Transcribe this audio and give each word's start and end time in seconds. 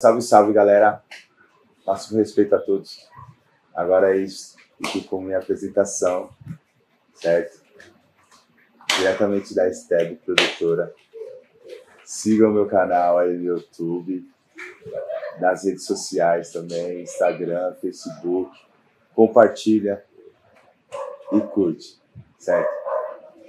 Salve, 0.00 0.22
salve, 0.22 0.52
galera. 0.52 1.02
Faço 1.84 2.16
respeito 2.16 2.54
a 2.54 2.60
todos. 2.60 3.10
Agora 3.74 4.16
é 4.16 4.20
isso. 4.20 4.54
Fico 4.92 5.08
com 5.08 5.20
minha 5.20 5.38
apresentação, 5.38 6.30
certo? 7.14 7.60
Diretamente 8.96 9.52
da 9.56 9.68
Steb, 9.74 10.14
produtora. 10.24 10.94
Sigam 12.04 12.52
meu 12.52 12.68
canal 12.68 13.18
aí 13.18 13.36
no 13.36 13.42
YouTube, 13.42 14.24
nas 15.40 15.64
redes 15.64 15.84
sociais 15.84 16.52
também, 16.52 17.02
Instagram, 17.02 17.74
Facebook. 17.80 18.56
Compartilha 19.16 20.04
e 21.32 21.40
curte, 21.40 22.00
certo? 22.38 22.70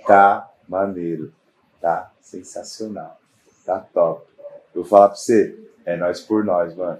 Tá 0.07 0.51
maneiro, 0.67 1.31
tá 1.79 2.11
sensacional, 2.19 3.21
tá 3.63 3.79
top. 3.93 4.27
Eu 4.73 4.81
vou 4.81 4.85
falar 4.89 5.09
pra 5.09 5.15
você, 5.15 5.68
é 5.85 5.95
nós 5.97 6.21
por 6.21 6.43
nós, 6.43 6.75
mano. 6.75 6.99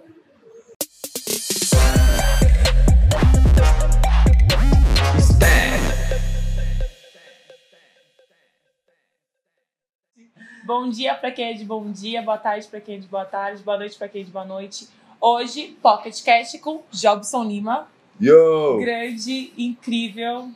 Bom 10.66 10.88
dia 10.88 11.16
para 11.16 11.32
quem 11.32 11.46
é 11.46 11.54
de 11.54 11.66
bom 11.66 11.92
dia, 11.92 12.22
boa 12.22 12.38
tarde 12.38 12.68
para 12.68 12.80
quem 12.80 12.96
é 12.96 13.00
de 13.00 13.08
boa 13.08 13.26
tarde, 13.26 13.64
boa 13.64 13.78
noite 13.78 13.98
para 13.98 14.08
quem 14.08 14.22
é 14.22 14.24
de 14.24 14.32
boa 14.32 14.46
noite. 14.46 14.88
Hoje, 15.20 15.76
Pocket 15.82 16.22
Cast 16.24 16.60
com 16.60 16.84
Jobson 16.92 17.44
Lima. 17.46 17.88
Yo! 18.22 18.78
Grande, 18.80 19.52
incrível. 19.58 20.50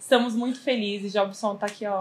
Estamos 0.00 0.34
muito 0.34 0.60
felizes. 0.60 1.12
Jobson 1.12 1.54
tá 1.56 1.66
aqui, 1.66 1.84
ó, 1.86 1.98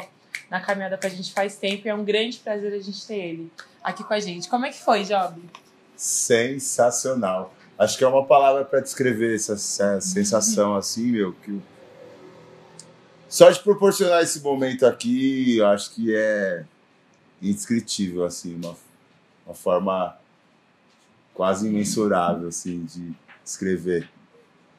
na 0.50 0.62
caminhada 0.62 0.98
com 0.98 1.08
a 1.08 1.10
gente 1.10 1.34
faz 1.34 1.56
tempo 1.58 1.88
e 1.88 1.90
é 1.90 1.96
um 1.96 2.04
grande 2.04 2.38
prazer 2.38 2.74
a 2.74 2.80
gente 2.80 3.06
ter 3.06 3.18
ele 3.18 3.52
aqui 3.84 4.04
com 4.04 4.14
a 4.14 4.20
gente. 4.20 4.50
Como 4.50 4.66
é 4.66 4.70
que 4.70 4.80
foi, 4.80 5.04
Job? 5.04 5.42
Sensacional. 5.96 7.54
Acho 7.78 7.98
que 7.98 8.04
é 8.04 8.08
uma 8.08 8.26
palavra 8.26 8.64
para 8.64 8.80
descrever 8.80 9.36
essa, 9.36 9.54
essa 9.54 10.00
sensação 10.02 10.76
assim, 10.76 11.08
meu, 11.08 11.34
que 11.34 11.62
só 13.28 13.50
de 13.50 13.60
proporcionar 13.60 14.22
esse 14.24 14.40
momento 14.40 14.86
aqui, 14.86 15.58
eu 15.58 15.68
acho 15.68 15.92
que 15.92 16.16
é 16.16 16.64
indescritível, 17.42 18.24
assim, 18.24 18.56
uma, 18.56 18.76
uma 19.46 19.54
forma 19.54 20.16
quase 21.34 21.68
imensurável, 21.68 22.48
assim, 22.48 22.86
de 22.86 23.14
descrever. 23.44 24.10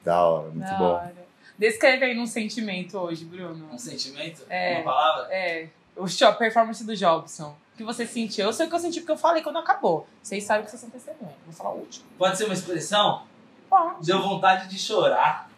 Da 0.02 0.24
hora, 0.24 0.48
muito 0.50 0.66
Da 0.66 0.78
bom. 0.78 0.84
hora. 0.84 1.25
Descreve 1.58 2.04
aí 2.04 2.14
num 2.14 2.26
sentimento 2.26 2.98
hoje, 2.98 3.24
Bruno. 3.24 3.68
Um 3.72 3.78
sentimento? 3.78 4.42
É. 4.48 4.76
Uma 4.76 4.84
palavra? 4.84 5.34
É, 5.34 5.68
o 5.96 6.06
show, 6.06 6.28
a 6.28 6.32
performance 6.32 6.84
do 6.84 6.94
Jobson. 6.94 7.56
O 7.74 7.76
que 7.76 7.84
você 7.84 8.06
sentiu? 8.06 8.46
Eu 8.46 8.52
sei 8.52 8.66
o 8.66 8.68
que 8.68 8.74
eu 8.74 8.78
senti 8.78 9.00
porque 9.00 9.12
eu 9.12 9.18
falei 9.18 9.42
quando 9.42 9.58
acabou. 9.58 10.06
Vocês 10.22 10.44
sabem 10.44 10.64
que 10.64 10.70
vocês 10.70 10.80
são 10.80 10.90
testemunha. 10.90 11.34
Vou 11.44 11.54
falar 11.54 11.74
o 11.74 11.78
último. 11.78 12.04
Pode 12.18 12.36
ser 12.36 12.44
uma 12.44 12.54
expressão? 12.54 13.22
Pode. 13.68 14.06
Deu 14.06 14.22
vontade 14.22 14.68
de 14.68 14.78
chorar. 14.78 15.50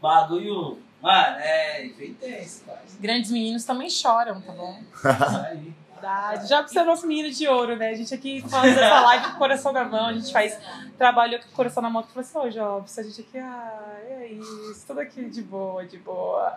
Bagulho. 0.00 0.78
Mano, 1.00 1.36
é. 1.38 1.90
Foi 1.94 2.08
intenso. 2.08 2.64
Grandes 3.00 3.30
meninos 3.30 3.64
também 3.64 3.88
choram, 3.90 4.40
tá 4.40 4.52
bom? 4.52 4.80
Isso 4.94 5.36
aí. 5.38 5.74
Verdade. 6.06 6.48
Já 6.48 6.64
é 6.80 6.84
nosso 6.84 7.06
menino 7.06 7.30
de 7.30 7.48
ouro, 7.48 7.76
né? 7.76 7.90
A 7.90 7.94
gente 7.94 8.14
aqui 8.14 8.40
faz 8.48 8.76
essa 8.76 9.00
live 9.00 9.24
com 9.26 9.32
o 9.32 9.38
coração 9.38 9.72
na 9.72 9.84
mão, 9.84 10.06
a 10.06 10.12
gente 10.12 10.32
faz 10.32 10.56
trabalho 10.96 11.40
com 11.40 11.48
o 11.48 11.52
coração 11.52 11.82
na 11.82 11.90
mão. 11.90 12.02
Que 12.04 12.12
falou 12.12 12.48
assim, 12.48 12.58
ô 12.58 12.62
Jobs, 12.62 12.98
a 12.98 13.02
gente 13.02 13.20
aqui, 13.22 13.38
ah, 13.38 13.96
é 14.08 14.28
isso, 14.28 14.86
tudo 14.86 15.00
aqui 15.00 15.24
de 15.24 15.42
boa, 15.42 15.84
de 15.84 15.98
boa. 15.98 16.56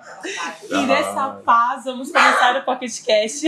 E 0.70 0.86
nessa 0.86 1.42
paz, 1.44 1.86
vamos 1.86 2.12
começar 2.12 2.56
o 2.58 2.64
Pocket 2.64 3.04
Cast 3.04 3.48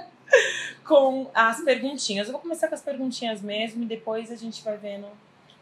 com 0.84 1.30
as 1.34 1.60
perguntinhas. 1.60 2.28
Eu 2.28 2.32
vou 2.32 2.40
começar 2.40 2.68
com 2.68 2.74
as 2.74 2.82
perguntinhas 2.82 3.42
mesmo 3.42 3.82
e 3.82 3.86
depois 3.86 4.32
a 4.32 4.36
gente 4.36 4.64
vai 4.64 4.78
vendo 4.78 5.06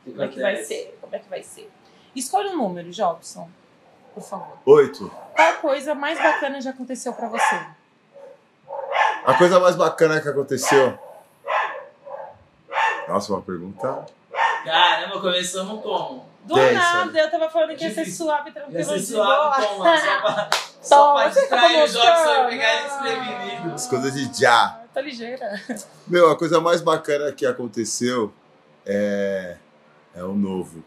como 0.04 0.22
é 0.22 0.28
que 0.28 0.40
vai 0.40 0.56
ser. 0.62 0.96
Como 1.00 1.16
é 1.16 1.18
que 1.18 1.28
vai 1.28 1.42
ser. 1.42 1.68
Escolha 2.14 2.50
um 2.50 2.56
número, 2.58 2.90
Jobson, 2.92 3.50
por 4.14 4.22
favor. 4.22 4.56
Oito. 4.66 5.10
Qual 5.34 5.54
coisa 5.56 5.96
mais 5.96 6.16
bacana 6.16 6.60
já 6.60 6.70
aconteceu 6.70 7.12
pra 7.12 7.28
você? 7.28 7.83
A 9.24 9.34
coisa 9.34 9.58
mais 9.58 9.74
bacana 9.74 10.20
que 10.20 10.28
aconteceu. 10.28 10.98
Nossa, 13.08 13.32
uma 13.32 13.42
pergunta. 13.42 14.06
Caramba, 14.64 15.20
começamos 15.20 15.82
como? 15.82 16.26
Do 16.44 16.56
nada, 16.56 17.18
eu 17.18 17.30
tava 17.30 17.48
falando 17.48 17.74
que 17.74 17.84
ia 17.84 17.94
ser 17.94 18.04
suave, 18.04 18.50
tranquilo, 18.50 18.78
Ia 18.78 18.84
ser 18.84 19.00
suave 19.00 19.66
como? 19.66 19.84
Só 19.84 20.20
pra, 20.20 20.50
só 20.82 21.14
pra 21.14 21.30
você 21.30 21.40
distrair 21.40 21.78
tá 21.78 21.84
os 21.84 21.92
jogos, 21.92 22.20
só 22.20 22.48
pegar 22.48 22.74
ele 22.74 22.84
desprevenido. 22.84 23.74
As 23.74 23.86
coisas 23.86 24.14
de 24.14 24.40
já. 24.40 24.80
Tô 24.92 25.00
ligeira. 25.00 25.60
Meu, 26.06 26.30
a 26.30 26.36
coisa 26.36 26.60
mais 26.60 26.82
bacana 26.82 27.32
que 27.32 27.46
aconteceu 27.46 28.32
é, 28.84 29.56
é 30.14 30.22
o 30.22 30.34
novo. 30.34 30.84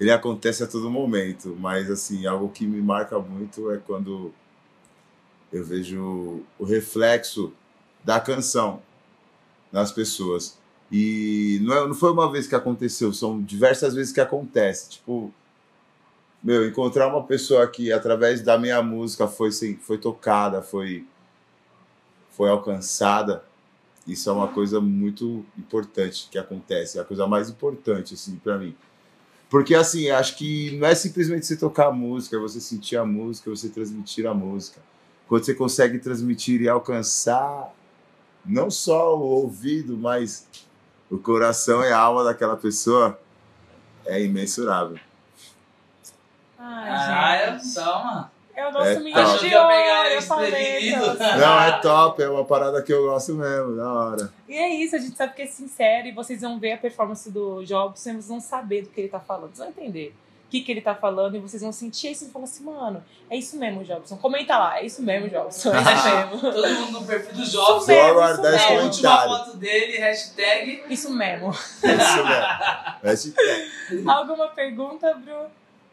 Ele 0.00 0.10
acontece 0.10 0.64
a 0.64 0.66
todo 0.66 0.90
momento, 0.90 1.56
mas 1.60 1.88
assim, 1.88 2.26
algo 2.26 2.48
que 2.48 2.66
me 2.66 2.82
marca 2.82 3.18
muito 3.20 3.70
é 3.72 3.78
quando 3.78 4.34
eu 5.54 5.64
vejo 5.64 6.42
o 6.58 6.64
reflexo 6.64 7.52
da 8.02 8.18
canção 8.18 8.82
nas 9.70 9.92
pessoas. 9.92 10.58
E 10.90 11.60
não, 11.62 11.74
é- 11.76 11.86
não 11.86 11.94
foi 11.94 12.10
uma 12.10 12.30
vez 12.30 12.48
que 12.48 12.56
aconteceu, 12.56 13.12
são 13.12 13.40
diversas 13.40 13.94
vezes 13.94 14.12
que 14.12 14.20
acontece. 14.20 14.90
Tipo, 14.90 15.32
meu, 16.42 16.66
encontrar 16.66 17.06
uma 17.06 17.22
pessoa 17.22 17.66
que 17.68 17.92
através 17.92 18.42
da 18.42 18.58
minha 18.58 18.82
música 18.82 19.28
foi, 19.28 19.50
foi 19.80 19.96
tocada, 19.96 20.60
foi, 20.60 21.06
foi 22.32 22.50
alcançada, 22.50 23.44
isso 24.08 24.28
é 24.28 24.32
uma 24.32 24.48
coisa 24.48 24.80
muito 24.80 25.46
importante 25.56 26.28
que 26.30 26.36
acontece, 26.36 26.98
é 26.98 27.00
a 27.00 27.04
coisa 27.04 27.28
mais 27.28 27.48
importante 27.48 28.14
assim 28.14 28.36
para 28.42 28.58
mim. 28.58 28.74
Porque 29.48 29.72
assim, 29.74 30.10
acho 30.10 30.36
que 30.36 30.76
não 30.78 30.88
é 30.88 30.96
simplesmente 30.96 31.46
você 31.46 31.56
tocar 31.56 31.86
a 31.86 31.92
música, 31.92 32.36
é 32.36 32.40
você 32.40 32.60
sentir 32.60 32.96
a 32.96 33.04
música, 33.06 33.48
você 33.48 33.68
transmitir 33.68 34.26
a 34.26 34.34
música. 34.34 34.80
Quando 35.28 35.44
você 35.44 35.54
consegue 35.54 35.98
transmitir 35.98 36.60
e 36.60 36.68
alcançar 36.68 37.72
não 38.44 38.70
só 38.70 39.16
o 39.16 39.22
ouvido, 39.22 39.96
mas 39.96 40.46
o 41.10 41.18
coração 41.18 41.82
e 41.82 41.90
a 41.90 41.98
alma 41.98 42.24
daquela 42.24 42.56
pessoa, 42.56 43.18
é 44.04 44.22
imensurável. 44.22 44.98
Ai, 46.58 46.90
Ah, 46.90 47.36
é 47.36 47.50
mano. 47.50 48.30
É 48.56 48.68
o 48.68 48.72
nosso 48.72 48.86
É 48.86 48.98
menino 49.00 49.38
de 49.38 49.54
ouro, 49.56 49.72
eu 50.12 50.22
falei. 50.22 50.92
Não, 50.92 51.60
é 51.60 51.80
top, 51.80 52.22
é 52.22 52.28
uma 52.28 52.44
parada 52.44 52.80
que 52.82 52.92
eu 52.92 53.02
gosto 53.04 53.34
mesmo, 53.34 53.74
da 53.76 53.92
hora. 53.92 54.32
E 54.48 54.54
é 54.54 54.68
isso, 54.76 54.94
a 54.94 54.98
gente 55.00 55.16
sabe 55.16 55.34
que 55.34 55.42
é 55.42 55.46
sincero 55.46 56.06
e 56.06 56.12
vocês 56.12 56.40
vão 56.40 56.60
ver 56.60 56.72
a 56.72 56.78
performance 56.78 57.28
do 57.30 57.64
Jobson 57.64 58.10
e 58.10 58.12
vocês 58.12 58.28
vão 58.28 58.40
saber 58.40 58.82
do 58.82 58.90
que 58.90 59.00
ele 59.00 59.08
tá 59.08 59.18
falando. 59.18 59.54
Vocês 59.54 59.58
vão 59.58 59.68
entender 59.68 60.14
que, 60.54 60.60
que 60.62 60.70
ele 60.72 60.80
tá 60.80 60.94
falando 60.94 61.36
e 61.36 61.40
vocês 61.40 61.62
vão 61.62 61.72
sentir 61.72 62.12
isso 62.12 62.26
e 62.26 62.28
falar 62.28 62.44
assim, 62.44 62.62
mano, 62.62 63.02
é 63.28 63.36
isso 63.36 63.56
mesmo, 63.56 63.82
Jobson. 63.82 64.16
Comenta 64.18 64.56
lá, 64.56 64.78
é 64.78 64.86
isso 64.86 65.02
mesmo, 65.02 65.28
Jobson. 65.28 65.72
É 65.74 65.80
isso 65.80 66.04
mesmo. 66.16 66.52
Todo 66.52 66.68
mundo 66.68 67.00
no 67.00 67.06
perfil 67.06 67.34
do 67.34 67.44
Jobs. 67.44 67.82
Isso 67.82 67.86
mesmo, 67.88 68.10
aguardar 68.10 68.54
isso 68.54 68.56
esse 68.56 68.66
A 68.66 68.70
mesmo. 68.70 68.86
última 68.86 69.20
foto 69.22 69.56
dele, 69.56 69.98
hashtag. 69.98 70.84
Isso 70.88 71.10
mesmo. 71.12 71.50
Isso 71.50 71.82
mesmo. 71.82 72.94
Hashtag. 73.02 73.70
Alguma 74.06 74.48
pergunta, 74.48 75.14
Bru? 75.14 75.46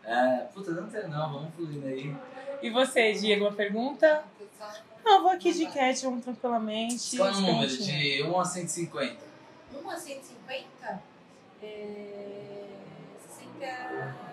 É, 0.03 0.45
puta, 0.53 0.71
não 0.71 0.88
tem 0.88 1.07
não, 1.07 1.33
vamos 1.33 1.53
fluindo 1.55 1.88
aí. 1.88 2.16
E 2.61 2.69
você, 2.69 3.13
Diego, 3.13 3.45
uma 3.45 3.53
pergunta? 3.53 4.23
Não, 5.03 5.23
vou 5.23 5.31
aqui 5.31 5.51
de 5.51 5.66
cat, 5.66 6.03
vamos 6.03 6.23
tranquilamente. 6.23 7.17
Qual 7.17 7.29
é 7.29 7.31
o 7.31 7.41
número? 7.41 7.67
De 7.67 8.23
1 8.23 8.39
a 8.39 8.45
150. 8.45 9.17
1 9.83 9.89
a 9.89 9.97
150? 9.97 11.01
É... 11.63 12.67
62. 13.27 14.31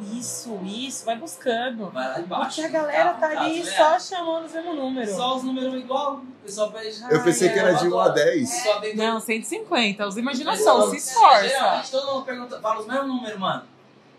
Isso, 0.00 0.58
isso, 0.64 1.04
vai 1.04 1.16
buscando. 1.16 1.88
Vai 1.90 2.08
lá 2.08 2.20
embaixo. 2.20 2.60
Porque 2.60 2.62
a 2.62 2.80
galera 2.80 3.14
tá 3.14 3.28
ali 3.28 3.62
né? 3.62 3.70
só 3.70 3.98
chamando 3.98 4.46
o 4.46 4.50
mesmo 4.50 4.74
número. 4.74 5.14
Só 5.14 5.36
os 5.36 5.42
números 5.42 5.74
igual. 5.74 6.16
O 6.16 6.44
pessoal 6.44 6.70
pede. 6.72 7.00
Eu 7.10 7.22
pensei 7.22 7.48
que 7.50 7.58
era 7.58 7.72
de 7.72 7.88
1 7.88 7.98
a 7.98 8.08
10. 8.08 8.62
Só 8.62 8.78
dentro 8.80 8.98
Não, 8.98 9.20
150. 9.20 10.06
Usa 10.06 10.22
Mas, 10.22 10.38
imaginação, 10.38 10.90
se 10.90 11.12
Geralmente 11.14 11.44
esforça. 11.48 11.90
todo 11.90 12.12
mundo 12.12 12.24
pergunta, 12.24 12.60
fala 12.60 12.80
os 12.80 12.86
mesmos 12.86 13.06
números, 13.06 13.38
mano. 13.38 13.62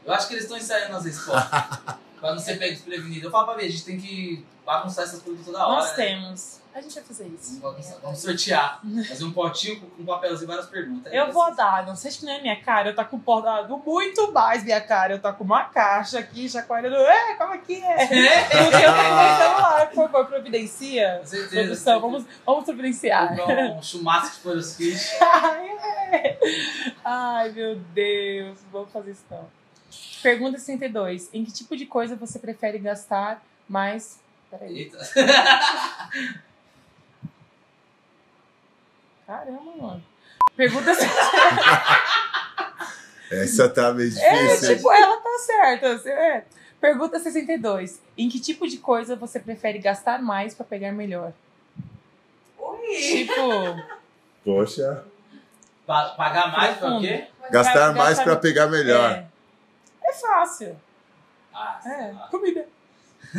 Eu 0.06 0.14
acho 0.14 0.28
que 0.28 0.34
eles 0.36 0.44
estão 0.44 0.58
ensaiando 0.58 0.96
as 0.96 1.06
respostas. 1.06 1.96
pra 2.20 2.32
não 2.32 2.40
ser 2.40 2.58
pego 2.58 2.74
desprevenido. 2.74 3.28
Eu 3.28 3.32
falo 3.32 3.46
pra 3.46 3.56
ver, 3.56 3.66
a 3.66 3.70
gente 3.70 3.86
tem 3.86 4.00
que 4.00 4.46
bagunçar 4.66 5.06
essas 5.06 5.22
coisas 5.22 5.46
toda 5.46 5.66
hora. 5.66 5.76
Nós 5.76 5.98
né? 5.98 6.06
temos. 6.06 6.66
A 6.76 6.82
gente 6.82 6.94
vai 6.94 7.04
fazer 7.06 7.28
isso. 7.28 7.58
Vamos, 7.62 7.90
vamos 8.04 8.20
sortear. 8.20 8.82
Fazer 9.08 9.24
um 9.24 9.32
potinho 9.32 9.80
com, 9.80 9.88
com 9.92 10.04
papelzinho 10.04 10.44
e 10.44 10.48
várias 10.48 10.66
perguntas. 10.66 11.14
Eu 11.14 11.32
vou 11.32 11.56
dar, 11.56 11.86
não 11.86 11.96
sei 11.96 12.12
se 12.12 12.26
não 12.26 12.34
é 12.34 12.42
minha 12.42 12.62
cara, 12.62 12.90
eu 12.90 12.96
tá 12.96 13.06
com 13.06 13.16
o 13.16 13.20
bordado 13.20 13.78
muito 13.78 14.30
mais 14.34 14.62
minha 14.62 14.82
cara. 14.82 15.14
Eu 15.14 15.22
tô 15.22 15.34
com 15.36 15.46
uma 15.46 15.64
caixa 15.64 16.20
aqui, 16.20 16.50
chacoalhando. 16.50 16.98
É, 16.98 17.36
como 17.36 17.54
é 17.54 17.58
que 17.60 17.82
é? 17.82 17.96
Porque 17.96 18.76
eu 18.76 18.94
tenho 18.94 19.16
meu 19.16 19.38
celular, 19.38 19.90
por 19.94 20.12
favor, 20.12 20.26
providencia. 20.26 21.20
Com 21.22 21.28
certeza. 21.28 21.62
Produção, 21.64 22.02
vamos, 22.02 22.26
vamos 22.46 22.66
providenciar. 22.66 23.30
Comprar 23.30 23.72
um 23.72 23.82
chumaço 23.82 24.34
de 24.34 24.40
folhas. 24.42 24.78
Ai, 25.22 25.70
é. 26.12 26.38
Ai, 27.06 27.52
meu 27.54 27.78
Deus, 27.94 28.60
vamos 28.70 28.92
fazer 28.92 29.12
isso 29.12 29.24
não. 29.32 29.65
Pergunta 30.22 30.58
62. 30.58 31.30
Em 31.34 31.44
que 31.46 31.52
tipo 31.52 31.76
de 31.78 31.86
coisa 31.86 32.16
você 32.16 32.40
prefere 32.40 32.80
gastar 32.80 33.44
mais. 33.70 34.20
Peraí. 34.50 34.78
Eita. 34.80 34.98
Caramba, 39.28 39.72
mano. 39.78 40.04
Pergunta 40.56 40.94
se. 40.94 41.06
Essa 43.32 43.68
tá 43.70 43.92
meio 43.94 44.08
É, 44.08 44.46
difícil. 44.46 44.70
hein? 44.72 44.76
tipo, 44.78 44.92
ela 44.92 45.18
tá 45.18 45.30
certa. 45.46 45.94
assim, 45.94 46.10
é. 46.10 46.46
Pergunta 46.80 47.20
62. 47.20 48.00
Em 48.18 48.30
que 48.30 48.40
tipo 48.40 48.68
de 48.68 48.78
coisa 48.78 49.16
você 49.16 49.40
prefere 49.40 49.80
gastar 49.80 50.22
mais 50.22 50.54
pra 50.54 50.64
pegar 50.66 50.92
melhor? 50.92 51.34
Ui! 52.60 52.96
Tipo, 52.96 53.82
Poxa. 54.44 55.04
Pa- 55.88 56.10
pagar 56.16 56.52
mais 56.52 56.78
pra 56.78 56.98
o 56.98 57.02
quê? 57.02 57.26
Gastar 57.52 57.74
Gastar- 57.74 57.96
mais 57.96 58.20
pra 58.22 58.36
pegar 58.36 58.68
melhor. 58.68 59.12
é, 59.12 59.26
é 60.10 60.14
fácil. 60.14 60.76
Ah, 61.54 61.80
É, 61.86 62.12
lá. 62.14 62.28
comida. 62.30 62.66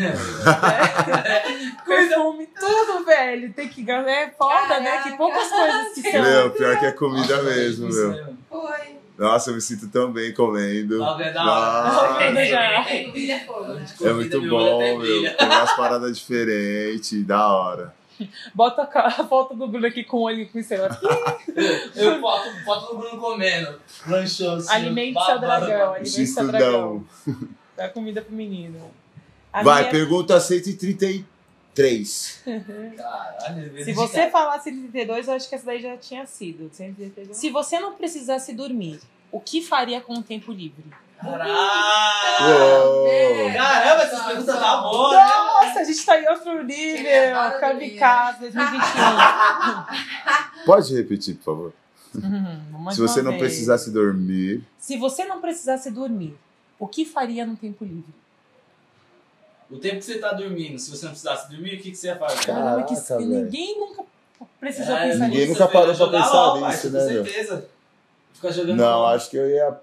Perfume, 1.87 2.47
tudo, 2.59 3.05
velho. 3.05 3.53
Tem 3.53 3.69
que 3.69 3.83
gastar. 3.83 4.11
É 4.11 4.31
foda, 4.31 4.81
né? 4.81 5.03
Que 5.03 5.17
poucas 5.17 5.49
coisas 5.49 5.93
que 5.95 6.11
são. 6.11 6.23
Meu, 6.23 6.51
pior 6.51 6.79
que 6.79 6.87
é 6.87 6.93
comida 6.93 7.37
Nossa, 7.37 7.43
mesmo, 7.51 7.89
meu. 7.89 8.37
Oi! 8.51 8.97
Nossa, 9.19 9.51
eu 9.51 9.55
me 9.55 9.61
sinto 9.63 9.89
tão 9.89 10.13
bem 10.13 10.35
comendo. 10.35 10.99
Logo 10.99 11.23
é 11.23 11.33
da 11.33 11.45
hora. 11.45 12.25
É 12.25 12.33
né? 12.33 12.51
É 14.03 14.13
muito 14.13 14.41
bom, 14.43 14.99
meu. 14.99 15.37
Tem 15.37 15.47
umas 15.47 15.73
paradas 15.73 16.19
diferentes, 16.19 17.25
da 17.25 17.49
hora. 17.49 17.95
Bota 18.55 18.83
a 18.99 19.11
foto 19.27 19.55
do 19.55 19.67
Bruno 19.67 19.87
aqui 19.87 20.05
com 20.05 20.19
o 20.19 20.23
olho 20.23 20.49
com 20.49 20.59
o 20.59 20.63
seu. 20.63 20.85
Eu 21.95 22.21
foto, 22.21 22.65
foto 22.65 22.93
do 22.93 22.99
Bruno 22.99 23.21
comendo. 23.21 23.81
Lanchou 24.07 24.57
assim. 24.57 24.73
Alimente 24.73 25.23
seu 25.25 25.39
dragão, 25.39 25.93
alimente 25.95 26.27
seu 26.27 26.47
dragão. 26.47 27.05
Dá 27.77 27.89
comida 27.89 28.23
pro 28.23 28.35
menino. 28.35 28.91
A 29.53 29.63
Vai, 29.63 29.83
minha- 29.83 29.93
pergunta 29.93 30.39
133. 30.41 32.43
Caralho, 32.97 33.85
Se 33.85 33.93
você 33.93 34.31
falasse 34.31 34.71
32, 34.71 35.29
eu 35.29 35.35
acho 35.35 35.49
que 35.49 35.55
essa 35.55 35.67
daí 35.67 35.81
já 35.81 35.97
tinha 35.97 36.27
sido. 36.27 36.71
132. 36.73 37.37
Se 37.37 37.51
você 37.51 37.79
não 37.81 37.95
precisasse 37.95 38.53
dormir, 38.55 39.01
o 39.31 39.41
que 39.41 39.63
faria 39.63 40.01
com 40.01 40.15
o 40.15 40.23
tempo 40.23 40.53
livre? 40.53 40.85
Uou. 41.25 41.39
Caramba, 43.53 44.03
essas 44.03 44.23
perguntas 44.23 44.59
tá 44.59 44.77
boas, 44.79 45.17
né? 45.17 45.25
Nossa, 45.27 45.81
a 45.81 45.85
gente 45.85 46.05
tá 46.05 46.21
em 46.21 46.29
outro 46.29 46.63
nível. 46.63 47.35
Kamikaze 47.61 48.39
2021. 48.51 48.77
Pode 50.67 50.95
repetir, 50.95 51.37
por 51.37 51.45
favor. 51.45 51.73
Uhum, 52.15 52.91
Se 52.93 53.01
você 53.01 53.21
não 53.23 53.33
vez. 53.33 53.43
precisasse 53.43 53.91
dormir, 53.91 54.63
Se 54.79 54.97
você 54.97 55.25
não 55.27 55.41
precisasse 55.41 55.91
dormir, 55.91 56.35
o 56.79 56.87
que 56.89 57.05
faria 57.05 57.45
no 57.45 57.57
tempo 57.57 57.85
livre? 57.85 58.15
O 59.71 59.77
tempo 59.79 59.97
que 59.97 60.03
você 60.05 60.19
tá 60.19 60.33
dormindo, 60.33 60.79
se 60.79 60.91
você 60.91 61.05
não 61.05 61.13
precisasse 61.13 61.51
dormir, 61.51 61.75
o 61.75 61.81
que, 61.83 61.91
que 61.91 61.97
você 61.97 62.07
ia 62.07 62.17
fazer? 62.17 62.47
Caramba, 62.47 62.85
que 62.85 62.95
Caraca, 62.95 63.19
ninguém 63.27 63.79
nunca 63.81 64.05
precisou 64.61 64.97
É, 64.97 65.09
pensar 65.11 65.25
ninguém 65.29 65.49
nisso. 65.49 65.61
nunca 65.61 65.73
parou 65.73 65.95
pra 65.95 66.07
pensar 66.09 66.55
nisso, 66.61 66.91
né, 66.91 67.01
Com 67.01 67.07
certeza. 67.25 67.69
Ficar 68.33 68.51
jogando 68.53 68.77
não, 68.77 69.07
acho 69.07 69.29
que 69.31 69.37
eu 69.37 69.51
ia 69.51 69.77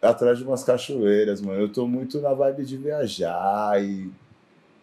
atrás 0.00 0.38
de 0.38 0.44
umas 0.44 0.62
cachoeiras, 0.64 1.40
mano. 1.40 1.60
Eu 1.60 1.68
tô 1.68 1.86
muito 1.86 2.20
na 2.20 2.32
vibe 2.34 2.64
de 2.64 2.76
viajar 2.76 3.82
e. 3.82 4.10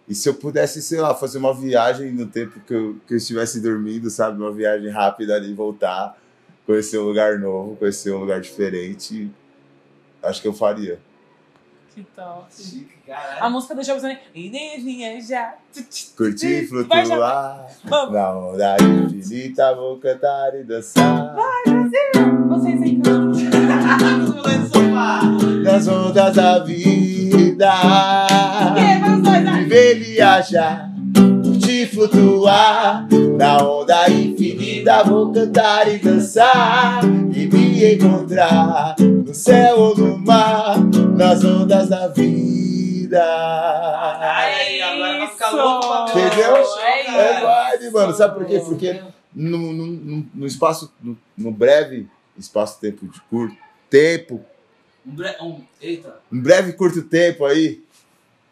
E 0.05 0.13
se 0.13 0.27
eu 0.27 0.33
pudesse, 0.33 0.81
sei 0.81 0.99
lá, 0.99 1.15
fazer 1.15 1.37
uma 1.37 1.53
viagem 1.53 2.11
no 2.11 2.25
tempo 2.25 2.59
que 2.67 2.73
eu, 2.73 2.97
que 3.07 3.13
eu 3.13 3.17
estivesse 3.17 3.61
dormindo, 3.61 4.09
sabe? 4.09 4.37
Uma 4.37 4.51
viagem 4.51 4.89
rápida 4.89 5.33
ali, 5.35 5.53
voltar, 5.53 6.17
conhecer 6.65 6.97
um 6.97 7.03
lugar 7.03 7.39
novo, 7.39 7.77
conhecer 7.77 8.11
um 8.11 8.17
lugar 8.17 8.41
diferente, 8.41 9.31
acho 10.21 10.41
que 10.41 10.47
eu 10.49 10.53
faria. 10.53 10.99
Que 11.95 12.03
tal? 12.15 12.47
A 13.39 13.49
música 13.49 13.75
do 13.75 13.83
jogo 13.83 14.01
também. 14.01 14.17
Curtir, 16.17 16.65
Vai, 16.65 16.67
flutuar, 16.67 18.11
na 18.11 18.39
onda 18.39 18.75
infinita, 18.81 19.75
vou 19.75 19.97
cantar 19.99 20.53
e 20.55 20.63
dançar. 20.65 21.33
Vocês 21.63 22.01
cantam. 22.13 22.43
Todo 22.43 22.49
mundo 22.49 22.83
aí 22.83 23.22
sofá. 24.71 25.21
Nas 25.63 25.87
ondas 25.87 26.35
da 26.35 26.59
vida. 26.59 27.71
E 28.77 28.79
aí. 28.79 29.63
Viver, 29.63 29.99
viajar, 29.99 30.89
curtir, 31.43 31.87
flutuar. 31.87 33.07
Na 33.37 33.57
onda 33.63 34.09
infinita 34.09 35.03
vou 35.03 35.31
cantar 35.31 35.87
e 35.93 35.97
dançar. 35.99 37.01
E 37.35 37.47
me 37.47 37.93
encontrar 37.95 38.95
no 38.99 39.33
céu 39.33 39.79
ou 39.79 39.97
no 39.97 40.17
mar. 40.17 40.77
Nas 41.15 41.43
ondas 41.43 41.89
da 41.89 42.07
vida. 42.07 43.21
Aí, 44.19 44.81
agora 44.81 45.17
vai 45.19 45.27
ficar 45.27 45.51
louco 45.51 45.87
pra. 45.87 46.25
Entendeu? 46.25 46.55
É 46.55 47.07
É 47.15 47.41
vibe, 47.41 47.91
mano. 47.93 48.13
Sabe 48.13 48.35
por 48.35 48.45
quê? 48.45 48.59
Porque 48.59 49.01
no, 49.35 49.57
no, 49.73 49.85
no- 49.87 50.25
no 50.33 50.45
espaço, 50.45 50.91
no, 51.01 51.17
no 51.37 51.51
breve 51.51 52.07
espaço-tempo 52.37 53.05
de 53.07 53.21
curto 53.29 53.55
tempo, 53.93 54.43
Um 55.05 55.11
bre... 55.11 55.37
um... 55.39 55.61
Eita. 55.79 56.19
um 56.31 56.41
breve 56.41 56.73
curto 56.73 57.03
tempo 57.03 57.45
aí, 57.45 57.83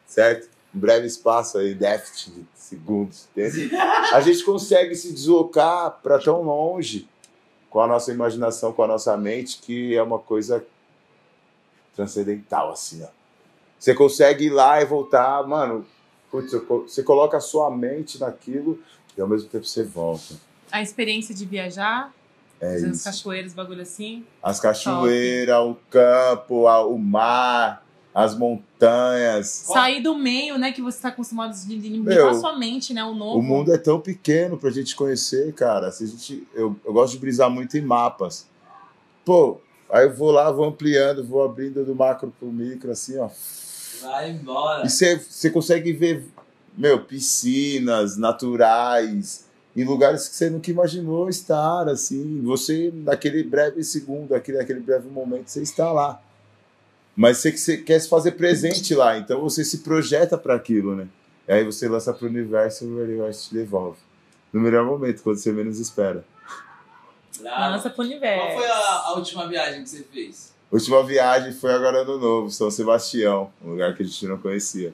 certo? 0.05 0.47
Um 0.73 0.79
breve 0.79 1.07
espaço 1.07 1.57
aí, 1.57 1.73
déficit 1.73 2.31
de 2.31 2.45
segundos, 2.53 3.27
a 4.13 4.21
gente 4.21 4.43
consegue 4.43 4.93
se 4.93 5.11
deslocar 5.11 5.99
para 6.03 6.19
tão 6.19 6.43
longe 6.43 7.09
com 7.71 7.81
a 7.81 7.87
nossa 7.87 8.11
imaginação, 8.11 8.71
com 8.71 8.83
a 8.83 8.87
nossa 8.87 9.17
mente, 9.17 9.59
que 9.61 9.95
é 9.95 10.03
uma 10.03 10.19
coisa 10.19 10.63
transcendental, 11.95 12.71
assim, 12.71 13.03
ó. 13.03 13.07
Você 13.79 13.95
consegue 13.95 14.45
ir 14.45 14.51
lá 14.51 14.79
e 14.79 14.85
voltar, 14.85 15.45
mano. 15.47 15.87
Putz, 16.29 16.51
você 16.51 17.01
coloca 17.01 17.37
a 17.37 17.41
sua 17.41 17.71
mente 17.75 18.19
naquilo 18.19 18.79
e 19.17 19.21
ao 19.21 19.27
mesmo 19.27 19.49
tempo 19.49 19.65
você 19.65 19.83
volta. 19.83 20.35
A 20.71 20.83
experiência 20.83 21.33
de 21.33 21.45
viajar, 21.45 22.13
É 22.61 22.73
fazendo 22.73 22.91
as 22.91 22.95
isso. 22.97 23.03
cachoeiras, 23.05 23.53
bagulho 23.53 23.81
assim. 23.81 24.23
As 24.41 24.59
cachoeiras, 24.59 25.57
o 25.65 25.75
campo, 25.89 26.67
a- 26.67 26.85
o 26.85 26.97
mar, 26.97 27.83
as 28.13 28.37
montanhas. 28.37 29.47
Sair 29.47 30.01
do 30.01 30.15
meio, 30.15 30.57
né, 30.57 30.71
que 30.71 30.81
você 30.81 31.01
tá 31.01 31.07
acostumado 31.09 31.53
de 31.55 31.77
de 31.79 31.89
limpar 31.89 32.13
Meu, 32.13 32.33
sua 32.35 32.55
mente, 32.57 32.93
né, 32.93 33.03
o 33.03 33.15
novo. 33.15 33.39
O 33.39 33.41
mundo 33.41 33.73
é 33.73 33.77
tão 33.77 33.99
pequeno 33.99 34.57
pra 34.57 34.69
gente 34.69 34.95
conhecer, 34.95 35.51
cara. 35.53 35.91
Se 35.91 36.03
a 36.03 36.07
gente, 36.07 36.47
eu, 36.53 36.75
eu 36.85 36.93
gosto 36.93 37.13
de 37.13 37.19
brisar 37.19 37.49
muito 37.49 37.77
em 37.77 37.81
mapas. 37.81 38.45
Pô, 39.25 39.59
aí 39.89 40.05
eu 40.05 40.13
vou 40.13 40.29
lá, 40.31 40.51
vou 40.51 40.65
ampliando, 40.65 41.23
vou 41.23 41.43
abrindo 41.43 41.83
do 41.83 41.95
macro 41.95 42.33
pro 42.39 42.51
micro, 42.51 42.91
assim, 42.91 43.17
ó. 43.17 43.29
Vai 44.01 44.31
embora. 44.31 44.85
E 44.85 44.89
você 44.89 45.49
consegue 45.51 45.93
ver, 45.93 46.25
meu, 46.77 47.03
piscinas 47.05 48.17
naturais, 48.17 49.45
em 49.75 49.83
lugares 49.83 50.27
que 50.27 50.35
você 50.35 50.49
nunca 50.49 50.69
imaginou 50.69 51.29
estar, 51.29 51.87
assim. 51.87 52.41
Você, 52.43 52.91
naquele 52.93 53.43
breve 53.43 53.83
segundo, 53.83 54.35
aquele, 54.35 54.57
naquele 54.57 54.79
breve 54.79 55.09
momento, 55.09 55.47
você 55.47 55.61
está 55.61 55.91
lá. 55.91 56.21
Mas 57.15 57.37
você, 57.37 57.55
você 57.55 57.77
quer 57.77 57.99
se 57.99 58.09
fazer 58.09 58.31
presente 58.31 58.93
lá, 58.95 59.17
então 59.17 59.41
você 59.41 59.63
se 59.63 59.79
projeta 59.79 60.37
para 60.37 60.55
aquilo, 60.55 60.95
né? 60.95 61.07
E 61.47 61.53
aí 61.53 61.63
você 61.63 61.87
lança 61.87 62.13
pro 62.13 62.27
universo 62.27 62.85
e 62.85 62.87
o 62.87 63.03
universo 63.03 63.49
te 63.49 63.55
devolve. 63.55 63.97
No 64.51 64.59
melhor 64.59 64.85
momento, 64.85 65.21
quando 65.23 65.37
você 65.37 65.51
menos 65.51 65.79
espera. 65.79 66.23
Lança 67.41 67.89
pro 67.89 67.97
Qual 67.97 68.07
universo. 68.07 68.57
foi 68.57 68.65
a, 68.65 68.77
a 68.77 69.13
última 69.13 69.47
viagem 69.47 69.83
que 69.83 69.89
você 69.89 70.03
fez? 70.03 70.53
Última 70.71 71.03
viagem 71.03 71.51
foi 71.51 71.73
agora 71.73 72.03
no 72.03 72.17
Novo, 72.17 72.49
São 72.49 72.69
Sebastião, 72.69 73.51
um 73.63 73.71
lugar 73.71 73.95
que 73.95 74.03
a 74.03 74.05
gente 74.05 74.25
não 74.25 74.37
conhecia. 74.37 74.93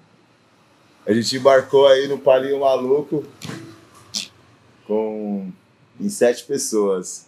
A 1.05 1.13
gente 1.13 1.35
embarcou 1.35 1.87
aí 1.87 2.07
no 2.07 2.17
Palinho 2.17 2.59
Maluco 2.59 3.23
com 4.87 5.51
em 5.99 6.09
sete 6.09 6.43
pessoas. 6.45 7.27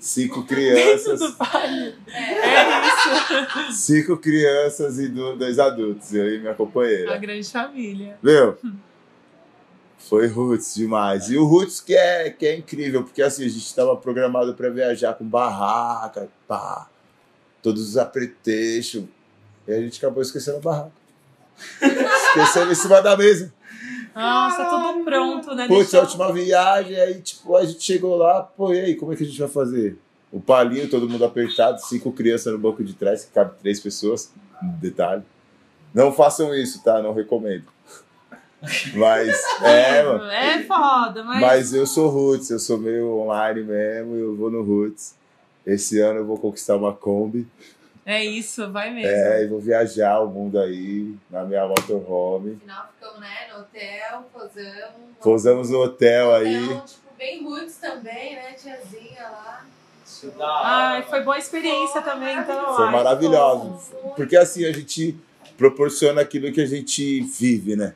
Cinco 0.00 0.44
crianças. 0.46 1.20
É. 1.20 1.94
É 2.10 3.68
isso. 3.70 3.72
cinco 3.72 4.16
crianças 4.16 4.98
e 4.98 5.08
do- 5.08 5.36
dois 5.36 5.58
adultos, 5.58 6.12
eu 6.14 6.32
e 6.34 6.38
minha 6.38 6.52
A 6.52 6.54
companheira. 6.54 7.16
grande 7.18 7.48
família. 7.50 8.18
Meu, 8.22 8.56
foi 9.98 10.26
roots 10.28 10.74
demais. 10.74 11.28
E 11.28 11.36
o 11.36 11.44
roots 11.44 11.80
que 11.80 11.94
é, 11.94 12.30
que 12.30 12.46
é 12.46 12.56
incrível, 12.56 13.02
porque 13.04 13.20
assim, 13.22 13.44
a 13.44 13.48
gente 13.48 13.64
estava 13.66 13.96
programado 13.96 14.54
para 14.54 14.70
viajar 14.70 15.14
com 15.14 15.24
barraca, 15.24 16.28
pá, 16.46 16.88
todos 17.62 17.88
os 17.88 17.96
apretextos. 17.96 19.04
E 19.66 19.72
a 19.72 19.80
gente 19.80 19.98
acabou 19.98 20.22
esquecendo 20.22 20.58
a 20.58 20.60
barraca. 20.60 20.92
Esquecendo 21.82 22.70
em 22.70 22.74
cima 22.76 23.02
da 23.02 23.16
mesa. 23.16 23.52
Nossa, 24.22 24.64
tudo 24.64 25.04
pronto, 25.04 25.54
né? 25.54 25.66
Putz, 25.68 25.90
Deixou- 25.90 26.00
a 26.00 26.02
última 26.02 26.32
viagem, 26.32 26.96
aí 26.96 27.20
tipo, 27.20 27.56
a 27.56 27.64
gente 27.64 27.82
chegou 27.82 28.16
lá, 28.16 28.42
pô, 28.42 28.72
e 28.72 28.80
aí, 28.80 28.94
como 28.94 29.12
é 29.12 29.16
que 29.16 29.22
a 29.22 29.26
gente 29.26 29.38
vai 29.38 29.48
fazer? 29.48 29.98
O 30.32 30.40
palinho, 30.40 30.88
todo 30.90 31.08
mundo 31.08 31.24
apertado, 31.24 31.80
cinco 31.80 32.12
crianças 32.12 32.52
no 32.52 32.58
banco 32.58 32.84
de 32.84 32.92
trás, 32.92 33.24
que 33.24 33.32
cabe 33.32 33.52
três 33.62 33.80
pessoas. 33.80 34.30
Detalhe. 34.80 35.22
Não 35.94 36.12
façam 36.12 36.54
isso, 36.54 36.82
tá? 36.82 37.00
Não 37.00 37.14
recomendo. 37.14 37.64
Mas, 38.94 39.40
é, 39.62 40.02
mano. 40.02 40.24
É 40.24 40.62
foda, 40.64 41.22
mas. 41.24 41.40
Mas 41.40 41.72
eu 41.74 41.86
sou 41.86 42.08
roots, 42.10 42.50
eu 42.50 42.58
sou 42.58 42.76
meio 42.76 43.08
online 43.20 43.62
mesmo, 43.62 44.16
eu 44.16 44.36
vou 44.36 44.50
no 44.50 44.62
roots. 44.62 45.14
Esse 45.66 46.00
ano 46.00 46.20
eu 46.20 46.26
vou 46.26 46.36
conquistar 46.38 46.76
uma 46.76 46.92
Kombi. 46.92 47.46
É 48.10 48.24
isso, 48.24 48.72
vai 48.72 48.90
mesmo. 48.90 49.10
É, 49.10 49.44
e 49.44 49.46
vou 49.48 49.60
viajar 49.60 50.20
o 50.20 50.28
mundo 50.28 50.58
aí, 50.58 51.14
na 51.30 51.44
minha 51.44 51.68
motorhome. 51.68 52.52
No 52.52 52.60
final 52.60 52.88
ficamos, 52.94 53.20
né, 53.20 53.48
no 53.52 53.60
hotel, 53.60 54.30
posamos. 54.32 55.16
Pousamos 55.22 55.68
no 55.68 55.82
hotel 55.82 56.34
aí. 56.34 56.64
Hotel, 56.64 56.84
tipo, 56.86 57.02
bem 57.18 57.44
roots 57.44 57.76
também, 57.76 58.34
né, 58.34 58.52
tiazinha 58.54 59.24
lá. 59.24 59.66
Hora, 60.38 60.64
Ai, 60.64 61.02
foi 61.02 61.20
boa 61.20 61.36
experiência 61.36 62.00
também, 62.00 62.34
então. 62.38 62.76
Foi 62.76 62.90
maravilhoso. 62.90 63.78
Porque 64.16 64.38
assim, 64.38 64.64
a 64.64 64.72
gente 64.72 65.14
proporciona 65.58 66.22
aquilo 66.22 66.50
que 66.50 66.62
a 66.62 66.66
gente 66.66 67.20
vive, 67.20 67.76
né? 67.76 67.94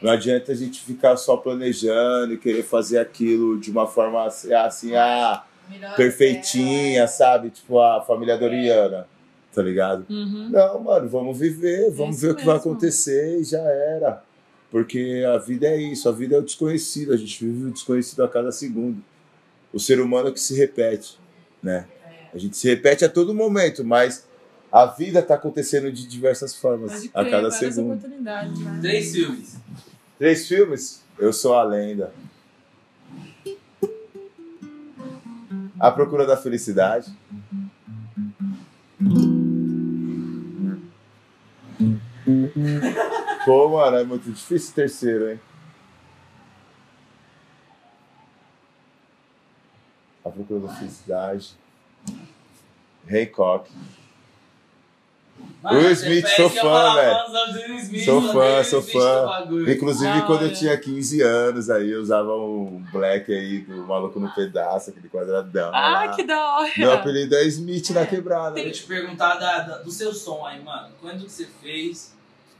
Não 0.00 0.12
adianta 0.12 0.52
a 0.52 0.54
gente 0.54 0.80
ficar 0.80 1.16
só 1.16 1.36
planejando 1.36 2.34
e 2.34 2.38
querer 2.38 2.62
fazer 2.62 3.00
aquilo 3.00 3.58
de 3.58 3.72
uma 3.72 3.88
forma 3.88 4.26
assim, 4.26 4.54
assim, 4.54 4.94
ah, 4.94 5.42
Melhor 5.68 5.96
perfeitinha, 5.96 7.08
sabe? 7.08 7.50
Tipo 7.50 7.80
a 7.80 8.00
família 8.00 8.38
Doriana, 8.38 9.08
tá 9.54 9.62
ligado? 9.62 10.04
Uhum. 10.10 10.50
Não, 10.50 10.80
mano, 10.82 11.08
vamos 11.08 11.38
viver, 11.38 11.90
vamos 11.90 12.16
Isso 12.16 12.26
ver 12.26 12.32
o 12.32 12.36
que 12.36 12.44
vai 12.44 12.56
mesmo. 12.56 12.70
acontecer 12.72 13.40
e 13.40 13.44
já 13.44 13.60
era. 13.60 14.22
Porque 14.70 15.22
a 15.32 15.38
vida 15.38 15.66
é 15.68 15.76
isso, 15.76 16.08
a 16.08 16.12
vida 16.12 16.34
é 16.34 16.38
o 16.38 16.42
desconhecido, 16.42 17.12
a 17.12 17.16
gente 17.16 17.44
vive 17.44 17.66
o 17.66 17.70
desconhecido 17.70 18.24
a 18.24 18.28
cada 18.28 18.50
segundo. 18.50 19.02
O 19.72 19.78
ser 19.78 20.00
humano 20.00 20.28
é 20.28 20.32
que 20.32 20.40
se 20.40 20.54
repete, 20.56 21.18
né? 21.62 21.86
A 22.32 22.38
gente 22.38 22.56
se 22.56 22.68
repete 22.68 23.04
a 23.04 23.08
todo 23.08 23.32
momento, 23.32 23.84
mas 23.84 24.26
a 24.72 24.86
vida 24.86 25.22
tá 25.22 25.34
acontecendo 25.36 25.92
de 25.92 26.06
diversas 26.08 26.54
formas 26.56 27.08
a 27.14 27.24
cada 27.24 27.50
segundo. 27.52 28.08
né? 28.08 28.78
Três 28.80 29.12
filmes. 29.12 29.56
Três 30.18 30.48
filmes? 30.48 31.02
Eu 31.18 31.32
sou 31.32 31.54
a 31.54 31.62
lenda. 31.62 32.12
A 35.78 35.90
Procura 35.90 36.26
da 36.26 36.36
Felicidade. 36.36 37.12
Pô, 43.44 43.68
mano, 43.68 43.96
é 43.98 44.04
muito 44.04 44.30
difícil 44.30 44.74
terceiro, 44.74 45.30
hein? 45.30 45.40
A 50.24 50.30
Procura 50.30 50.60
da 50.60 50.74
Felicidade. 50.74 51.54
Hancock. 53.06 53.70
Mano, 55.64 55.78
Will 55.78 55.90
Smith, 55.92 56.26
sou 56.36 56.50
fã, 56.50 56.94
velho. 56.94 58.04
Sou 58.04 58.22
fã, 58.32 58.64
sou 58.64 58.82
fã. 58.82 59.44
Inclusive, 59.72 60.12
Da 60.20 60.22
quando 60.26 60.42
eu 60.42 60.52
tinha 60.52 60.76
15 60.76 61.22
anos, 61.22 61.70
aí 61.70 61.90
eu 61.90 62.00
usava 62.02 62.34
um 62.36 62.84
black 62.92 63.32
aí 63.32 63.60
do 63.60 63.78
Maluco 63.86 64.20
no 64.20 64.30
Pedaço, 64.34 64.90
aquele 64.90 65.08
quadradão. 65.08 65.70
Ah, 65.74 65.90
lá. 65.90 66.08
que 66.14 66.22
da 66.22 66.56
hora. 66.58 66.70
Meu 66.76 66.92
apelido 66.92 67.34
é 67.34 67.44
Smith 67.44 67.90
na 67.90 68.04
quebrada. 68.06 68.58
Eu 68.60 68.66
ia 68.66 68.72
te 68.72 68.82
perguntar 68.82 69.36
da- 69.36 69.58
da- 69.60 69.78
do 69.78 69.90
seu 69.90 70.12
som 70.12 70.44
aí, 70.46 70.62
mano. 70.62 70.88
Quando 71.00 71.24
que 71.24 71.30
você 71.32 71.48
fez? 71.62 72.12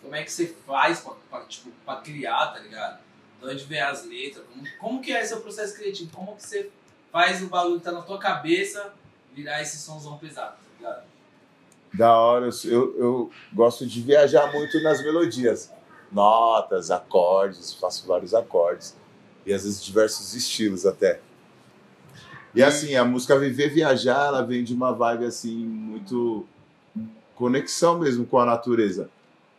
Como 0.03 0.15
é 0.15 0.23
que 0.23 0.33
você 0.33 0.55
faz 0.67 1.01
pra, 1.01 1.13
pra, 1.31 1.41
tipo, 1.47 1.71
pra 1.85 1.97
criar, 1.97 2.47
tá 2.49 2.59
ligado? 2.61 2.99
De 3.41 3.49
onde 3.49 3.65
vem 3.65 3.81
as 3.81 4.05
letras? 4.07 4.45
Como, 4.53 4.65
como 4.81 5.01
que 5.03 5.13
é 5.13 5.25
seu 5.25 5.41
processo 5.41 5.75
criativo? 5.77 6.11
Como 6.15 6.35
que 6.37 6.43
você 6.43 6.71
faz 7.13 7.43
o 7.43 7.47
bagulho 7.49 7.79
que 7.79 7.85
tá 7.85 7.93
na 7.93 8.03
tua 8.03 8.19
cabeça 8.19 8.93
virar 9.35 9.61
esse 9.61 9.77
somzão 9.79 10.17
pesado? 10.19 10.55
Da 11.97 12.19
hora, 12.19 12.51
eu, 12.65 12.99
eu, 12.99 13.31
gosto 13.53 13.87
de 13.87 14.01
viajar 14.01 14.53
muito 14.53 14.83
nas 14.83 15.03
melodias. 15.03 15.73
Notas, 16.11 16.91
acordes, 16.91 17.73
faço 17.75 18.07
vários 18.07 18.35
acordes. 18.35 18.97
E 19.47 19.53
às 19.53 19.63
vezes 19.63 19.85
diversos 19.85 20.35
estilos 20.35 20.85
até. 20.85 21.21
E 22.53 22.63
assim, 22.63 22.97
a 22.97 23.05
música 23.05 23.39
Viver 23.39 23.69
Viajar, 23.69 24.27
ela 24.27 24.43
vem 24.43 24.65
de 24.65 24.75
uma 24.75 24.93
vibe 24.93 25.25
assim, 25.25 25.55
muito 25.55 26.47
conexão 27.37 27.99
mesmo 27.99 28.27
com 28.27 28.39
a 28.39 28.47
natureza. 28.47 29.09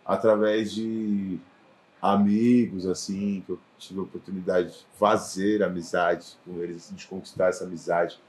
Através 0.06 0.74
de 0.74 1.40
amigos, 2.02 2.86
assim, 2.86 3.44
que 3.46 3.54
eu 3.54 3.60
tive 3.78 4.00
a 4.00 4.04
oportunidade 4.04 4.70
de 4.70 4.86
fazer 5.00 5.64
amizade 5.64 6.38
com 6.46 6.62
eles, 6.62 6.86
assim, 6.86 6.96
de 6.96 7.08
conquistar 7.08 7.48
essa 7.48 7.64
amizade 7.64 8.20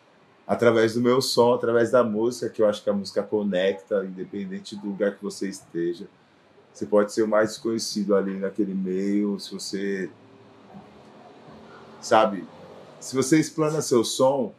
através 0.47 0.95
do 0.95 1.01
meu 1.01 1.21
som, 1.21 1.55
através 1.55 1.91
da 1.91 2.05
música, 2.05 2.49
que 2.49 2.63
eu 2.63 2.69
acho 2.69 2.83
que 2.83 2.91
a 2.91 2.93
música 2.93 3.23
conecta, 3.23 4.05
independente 4.05 4.77
do 4.77 4.87
lugar 4.87 5.17
que 5.17 5.23
você 5.23 5.49
esteja. 5.49 6.07
Você 6.73 6.87
pode 6.87 7.13
ser 7.13 7.23
o 7.23 7.29
mais 7.29 7.51
desconhecido 7.51 8.15
ali 8.15 8.39
naquele 8.39 8.75
meio, 8.75 9.41
se 9.41 9.53
você. 9.53 10.11
Sabe? 12.01 12.45
Se 13.01 13.17
você 13.17 13.41
explana 13.41 13.81
seu 13.83 14.05
som 14.05 14.53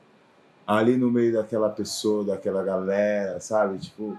ali 0.65 0.97
no 0.97 1.09
meio 1.09 1.33
daquela 1.33 1.69
pessoa, 1.69 2.25
daquela 2.25 2.63
galera, 2.63 3.39
sabe? 3.39 3.77
Tipo, 3.77 4.17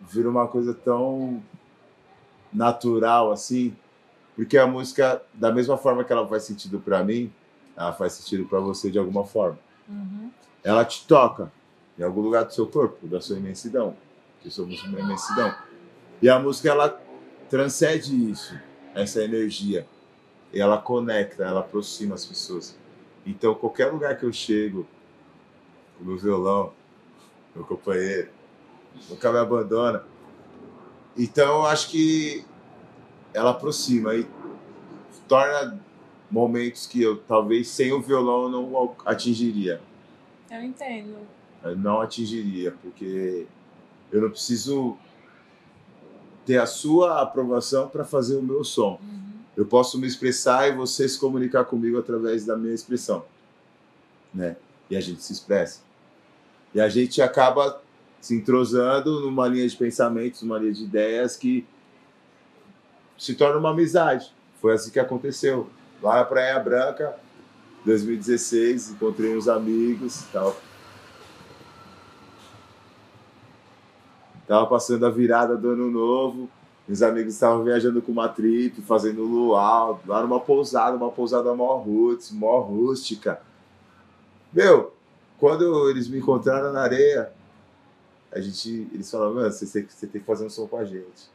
vira 0.00 0.28
uma 0.28 0.46
coisa 0.46 0.74
tão 0.74 1.42
natural 2.52 3.32
assim, 3.32 3.74
porque 4.34 4.58
a 4.58 4.66
música, 4.66 5.22
da 5.32 5.52
mesma 5.52 5.78
forma 5.78 6.04
que 6.04 6.12
ela 6.12 6.26
faz 6.26 6.42
sentido 6.42 6.80
para 6.80 7.02
mim, 7.02 7.32
ela 7.76 7.92
faz 7.92 8.14
sentido 8.14 8.44
para 8.44 8.58
você 8.58 8.90
de 8.90 8.98
alguma 8.98 9.24
forma 9.24 9.58
Uhum. 9.90 10.30
Ela 10.62 10.84
te 10.84 11.06
toca 11.06 11.52
em 11.98 12.02
algum 12.02 12.20
lugar 12.20 12.44
do 12.44 12.54
seu 12.54 12.66
corpo, 12.66 13.06
da 13.06 13.20
sua 13.20 13.36
imensidão, 13.36 13.96
que 14.40 14.50
somos 14.50 14.82
uma 14.84 14.98
imensidão. 14.98 15.54
E 16.22 16.28
a 16.28 16.38
música 16.38 16.70
ela 16.70 17.00
transcende 17.48 18.30
isso, 18.30 18.58
essa 18.94 19.22
energia, 19.22 19.86
e 20.52 20.60
ela 20.60 20.78
conecta, 20.78 21.44
ela 21.44 21.60
aproxima 21.60 22.14
as 22.14 22.24
pessoas. 22.24 22.76
Então, 23.26 23.54
qualquer 23.54 23.92
lugar 23.92 24.16
que 24.16 24.24
eu 24.24 24.32
chego, 24.32 24.86
o 26.00 26.04
meu 26.04 26.16
violão, 26.16 26.72
meu 27.54 27.64
companheiro, 27.64 28.30
nunca 29.08 29.30
me 29.30 29.38
abandona. 29.38 30.04
Então, 31.16 31.60
eu 31.60 31.66
acho 31.66 31.90
que 31.90 32.44
ela 33.34 33.50
aproxima 33.50 34.14
e 34.14 34.26
torna 35.28 35.78
momentos 36.30 36.86
que 36.86 37.02
eu 37.02 37.18
talvez 37.18 37.68
sem 37.68 37.92
o 37.92 38.00
violão 38.00 38.48
não 38.48 38.96
atingiria. 39.04 39.80
Eu 40.50 40.62
entendo. 40.62 41.16
Eu 41.62 41.76
não 41.76 42.00
atingiria, 42.00 42.72
porque 42.82 43.46
eu 44.10 44.22
não 44.22 44.30
preciso 44.30 44.96
ter 46.44 46.58
a 46.58 46.66
sua 46.66 47.22
aprovação 47.22 47.88
para 47.88 48.04
fazer 48.04 48.36
o 48.36 48.42
meu 48.42 48.64
som. 48.64 48.98
Uhum. 49.00 49.30
Eu 49.56 49.66
posso 49.66 49.98
me 49.98 50.06
expressar 50.06 50.68
e 50.68 50.72
você 50.74 51.08
se 51.08 51.18
comunicar 51.18 51.64
comigo 51.64 51.98
através 51.98 52.44
da 52.44 52.56
minha 52.56 52.74
expressão, 52.74 53.24
né? 54.34 54.56
E 54.90 54.96
a 54.96 55.00
gente 55.00 55.22
se 55.22 55.32
expressa. 55.32 55.80
E 56.74 56.80
a 56.80 56.88
gente 56.88 57.20
acaba 57.22 57.80
se 58.20 58.34
entrosando 58.34 59.20
numa 59.20 59.46
linha 59.46 59.68
de 59.68 59.76
pensamentos, 59.76 60.42
numa 60.42 60.58
linha 60.58 60.72
de 60.72 60.84
ideias 60.84 61.36
que 61.36 61.66
se 63.18 63.34
torna 63.34 63.58
uma 63.58 63.70
amizade. 63.70 64.32
Foi 64.60 64.74
assim 64.74 64.90
que 64.90 64.98
aconteceu. 64.98 65.68
Lá 66.02 66.16
na 66.16 66.24
Praia 66.24 66.58
Branca, 66.58 67.14
2016, 67.84 68.90
encontrei 68.90 69.36
uns 69.36 69.48
amigos, 69.48 70.24
tava 70.32 70.54
Tava 74.50 74.66
passando 74.66 75.06
a 75.06 75.10
virada 75.10 75.56
do 75.56 75.68
ano 75.68 75.88
novo. 75.88 76.50
Meus 76.88 77.02
amigos 77.02 77.34
estavam 77.34 77.62
viajando 77.62 78.02
com 78.02 78.10
uma 78.10 78.28
trip, 78.28 78.82
fazendo 78.82 79.22
luau, 79.22 80.02
lá 80.04 80.22
numa 80.22 80.40
pousada, 80.40 80.96
uma 80.96 81.12
pousada 81.12 81.54
mó 81.54 81.76
roots, 81.76 82.32
mó 82.32 82.58
rústica. 82.58 83.40
Meu, 84.52 84.92
quando 85.38 85.88
eles 85.88 86.08
me 86.08 86.18
encontraram 86.18 86.72
na 86.72 86.80
areia, 86.80 87.30
a 88.32 88.40
gente, 88.40 88.88
eles 88.92 89.08
falaram, 89.08 89.34
mano, 89.34 89.52
você 89.52 89.66
você 89.66 90.06
tem 90.08 90.20
que 90.20 90.26
fazer 90.26 90.44
um 90.44 90.50
som 90.50 90.66
com 90.66 90.78
a 90.78 90.84
gente. 90.84 91.30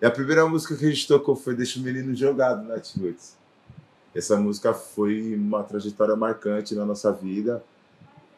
E 0.00 0.06
a 0.06 0.10
primeira 0.12 0.46
música 0.46 0.76
que 0.76 0.86
a 0.86 0.90
gente 0.90 1.08
tocou 1.08 1.34
foi 1.34 1.56
Deixa 1.56 1.80
o 1.80 1.82
Menino 1.82 2.14
Jogado 2.14 2.62
na 2.62 2.74
Roots. 2.74 3.36
Essa 4.14 4.36
música 4.36 4.74
foi 4.74 5.34
uma 5.34 5.62
trajetória 5.62 6.14
marcante 6.14 6.74
na 6.74 6.84
nossa 6.84 7.12
vida 7.12 7.62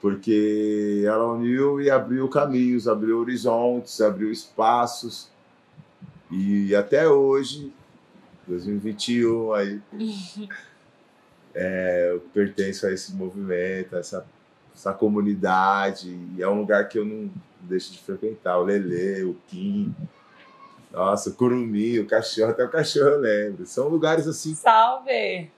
porque 0.04 1.02
ela 1.06 1.32
uniu 1.32 1.80
e 1.80 1.90
abriu 1.90 2.28
caminhos, 2.28 2.86
abriu 2.86 3.20
horizontes, 3.20 4.02
abriu 4.02 4.30
espaços. 4.30 5.30
E 6.30 6.76
até 6.76 7.08
hoje, 7.08 7.72
2021, 8.46 9.54
aí, 9.54 9.80
é, 11.54 12.10
eu 12.12 12.20
pertenço 12.34 12.86
a 12.86 12.92
esse 12.92 13.14
movimento, 13.14 13.96
a 13.96 14.00
essa, 14.00 14.26
essa 14.74 14.92
comunidade, 14.92 16.10
e 16.36 16.42
é 16.42 16.48
um 16.50 16.58
lugar 16.58 16.86
que 16.86 16.98
eu 16.98 17.04
não 17.06 17.30
deixo 17.62 17.90
de 17.90 17.98
frequentar. 18.00 18.58
O 18.58 18.64
Lele, 18.64 19.24
o 19.24 19.34
Kim, 19.48 19.94
nossa, 20.92 21.30
o 21.30 21.32
Curumi, 21.34 21.98
o 21.98 22.06
cachorro, 22.06 22.50
até 22.50 22.62
o 22.62 22.68
cachorro 22.68 23.08
eu 23.08 23.20
lembro. 23.20 23.64
São 23.64 23.88
lugares 23.88 24.28
assim 24.28 24.54
Salve! 24.54 25.50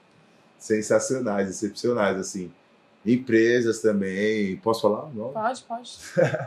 Sensacionais, 0.57 1.49
excepcionais, 1.49 2.17
assim. 2.17 2.51
Empresas 3.05 3.79
também, 3.79 4.57
posso 4.57 4.81
falar? 4.81 5.09
Não? 5.13 5.29
Pode, 5.29 5.63
pode. 5.63 5.97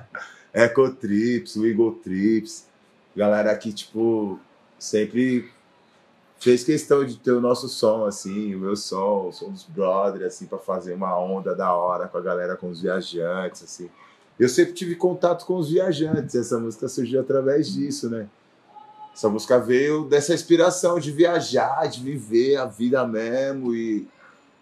Ecotrips, 0.52 1.56
Eagle 1.56 1.92
Trips, 2.02 2.66
galera 3.16 3.56
que, 3.56 3.72
tipo, 3.72 4.38
sempre 4.78 5.50
fez 6.38 6.64
questão 6.64 7.04
de 7.04 7.16
ter 7.18 7.32
o 7.32 7.40
nosso 7.40 7.68
som, 7.68 8.04
assim, 8.04 8.54
o 8.54 8.58
meu 8.58 8.74
som, 8.74 9.28
o 9.28 9.32
som 9.32 9.50
dos 9.50 9.64
brothers, 9.64 10.24
assim, 10.24 10.46
para 10.46 10.58
fazer 10.58 10.94
uma 10.94 11.18
onda 11.18 11.54
da 11.54 11.72
hora 11.74 12.08
com 12.08 12.18
a 12.18 12.20
galera, 12.20 12.56
com 12.56 12.68
os 12.68 12.80
viajantes, 12.80 13.62
assim. 13.62 13.90
Eu 14.38 14.48
sempre 14.48 14.72
tive 14.72 14.96
contato 14.96 15.44
com 15.44 15.56
os 15.56 15.70
viajantes, 15.70 16.34
essa 16.34 16.58
música 16.58 16.88
surgiu 16.88 17.20
através 17.20 17.72
disso, 17.72 18.08
né? 18.08 18.26
Essa 19.14 19.28
música 19.28 19.58
veio 19.58 20.04
dessa 20.04 20.32
inspiração 20.32 20.98
de 20.98 21.10
viajar, 21.12 21.86
de 21.88 22.00
viver 22.00 22.56
a 22.56 22.64
vida 22.64 23.06
mesmo 23.06 23.74
e 23.74 24.06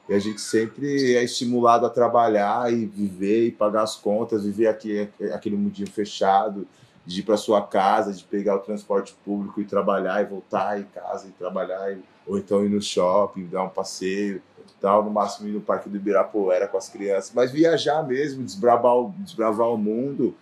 E 0.08 0.14
a 0.14 0.18
gente 0.18 0.40
sempre 0.40 1.14
é 1.16 1.22
estimulado 1.22 1.84
a 1.84 1.90
trabalhar 1.90 2.72
e 2.72 2.86
viver 2.86 3.48
e 3.48 3.52
pagar 3.52 3.82
as 3.82 3.94
contas, 3.94 4.42
viver 4.44 4.66
aqui, 4.66 5.06
aquele 5.34 5.54
mundinho 5.54 5.90
fechado, 5.90 6.66
de 7.04 7.20
ir 7.20 7.24
para 7.24 7.36
sua 7.36 7.60
casa, 7.60 8.10
de 8.14 8.24
pegar 8.24 8.56
o 8.56 8.60
transporte 8.60 9.14
público 9.22 9.60
e 9.60 9.66
trabalhar 9.66 10.22
e 10.22 10.24
voltar 10.24 10.80
em 10.80 10.84
casa 10.84 11.26
e 11.28 11.30
trabalhar, 11.32 11.92
e- 11.92 12.00
ou 12.26 12.38
então 12.38 12.64
ir 12.64 12.70
no 12.70 12.80
shopping, 12.80 13.46
dar 13.48 13.64
um 13.64 13.68
passeio, 13.68 14.40
tal, 14.80 15.04
no 15.04 15.10
máximo 15.10 15.46
ir 15.48 15.52
no 15.52 15.60
Parque 15.60 15.90
do 15.90 15.96
Ibirapuera 15.96 16.66
com 16.66 16.78
as 16.78 16.88
crianças, 16.88 17.30
mas 17.34 17.50
viajar 17.50 18.02
mesmo, 18.02 18.42
desbravar, 18.42 19.10
desbravar 19.18 19.68
o 19.68 19.76
mundo, 19.76 20.34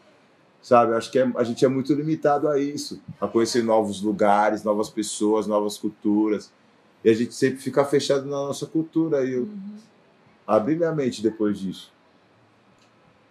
sabe? 0.66 0.94
Acho 0.94 1.12
que 1.12 1.18
é- 1.20 1.32
a 1.36 1.44
gente 1.44 1.64
é 1.64 1.68
muito 1.68 1.94
limitado 1.94 2.48
a 2.48 2.58
isso, 2.58 3.00
a 3.20 3.28
conhecer 3.28 3.62
novos 3.62 4.02
lugares, 4.02 4.64
novas 4.64 4.90
pessoas, 4.90 5.46
novas 5.46 5.78
culturas. 5.78 6.50
E 7.04 7.08
a 7.08 7.14
gente 7.14 7.32
sempre 7.36 7.58
fica 7.58 7.84
fechado 7.84 8.24
na 8.24 8.32
nossa 8.32 8.66
cultura. 8.66 9.24
E 9.24 9.34
eu 9.34 9.48
abri 10.44 10.74
minha 10.74 10.90
mente 10.90 11.22
depois 11.22 11.56
disso. 11.56 11.92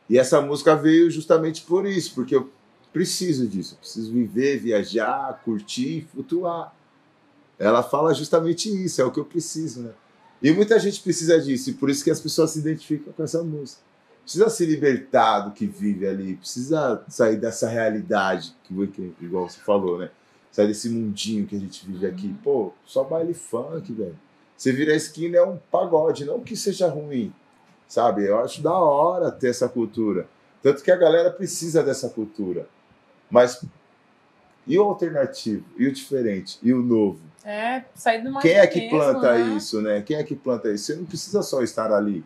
E 0.10 0.18
essa 0.18 0.40
música 0.40 0.78
veio 0.78 1.12
justamente 1.12 1.64
por 1.64 1.86
isso, 1.86 2.16
porque 2.16 2.38
eu 2.38 2.50
preciso 2.94 3.46
disso. 3.46 3.74
Eu 3.74 3.80
preciso 3.80 4.14
viver, 4.14 4.58
viajar, 4.58 5.42
curtir, 5.44 6.08
flutuar. 6.14 6.74
Ela 7.60 7.84
fala 7.84 8.14
justamente 8.14 8.70
isso, 8.70 9.02
é 9.02 9.04
o 9.04 9.12
que 9.12 9.20
eu 9.20 9.26
preciso, 9.26 9.82
né? 9.82 9.92
E 10.42 10.52
muita 10.52 10.80
gente 10.80 11.02
precisa 11.02 11.38
disso, 11.42 11.70
e 11.70 11.74
por 11.74 11.90
isso 11.90 12.02
que 12.02 12.12
as 12.12 12.22
pessoas 12.22 12.52
se 12.52 12.60
identificam 12.60 13.12
com 13.12 13.24
essa 13.24 13.44
música. 13.44 13.82
Precisa 14.26 14.50
se 14.50 14.66
libertar 14.66 15.42
do 15.42 15.52
que 15.52 15.68
vive 15.68 16.08
ali, 16.08 16.36
precisa 16.36 17.04
sair 17.08 17.38
dessa 17.38 17.70
realidade, 17.70 18.56
que, 18.64 18.88
que 18.88 19.14
igual 19.22 19.48
você 19.48 19.60
falou, 19.60 20.00
né? 20.00 20.10
Sair 20.52 20.66
desse 20.66 20.90
mundinho 20.90 21.46
que 21.46 21.56
a 21.56 21.60
gente 21.60 21.86
vive 21.86 22.08
aqui. 22.08 22.36
Pô, 22.44 22.74
só 22.84 23.04
baile 23.04 23.36
funk, 23.36 23.94
velho. 23.94 24.18
Você 24.58 24.72
vira 24.72 24.94
a 24.94 24.96
esquina 24.96 25.38
é 25.38 25.44
um 25.44 25.60
pagode, 25.72 26.26
não 26.26 26.40
que 26.40 26.56
seja 26.56 26.88
ruim, 26.88 27.32
sabe? 27.88 28.26
Eu 28.26 28.40
acho 28.40 28.64
da 28.64 28.74
hora 28.74 29.30
ter 29.32 29.50
essa 29.50 29.70
cultura. 29.70 30.28
Tanto 30.64 30.82
que 30.82 30.90
a 30.90 30.96
galera 30.96 31.30
precisa 31.30 31.84
dessa 31.84 32.10
cultura. 32.10 32.68
Mas 33.30 33.64
e 34.66 34.80
o 34.80 34.84
alternativo? 34.84 35.64
E 35.78 35.88
o 35.88 35.94
diferente? 35.94 36.58
E 36.64 36.74
o 36.74 36.82
novo? 36.82 37.20
É, 37.44 37.84
sair 37.94 38.24
do 38.24 38.32
mais 38.32 38.42
Quem 38.42 38.56
é 38.56 38.66
que 38.66 38.80
mesmo, 38.80 38.98
planta 38.98 39.38
né? 39.38 39.56
isso, 39.56 39.82
né? 39.82 40.02
Quem 40.02 40.18
é 40.18 40.24
que 40.24 40.36
planta 40.36 40.72
isso? 40.72 40.86
Você 40.86 40.96
não 40.96 41.06
precisa 41.06 41.44
só 41.44 41.62
estar 41.62 41.92
ali. 41.92 42.26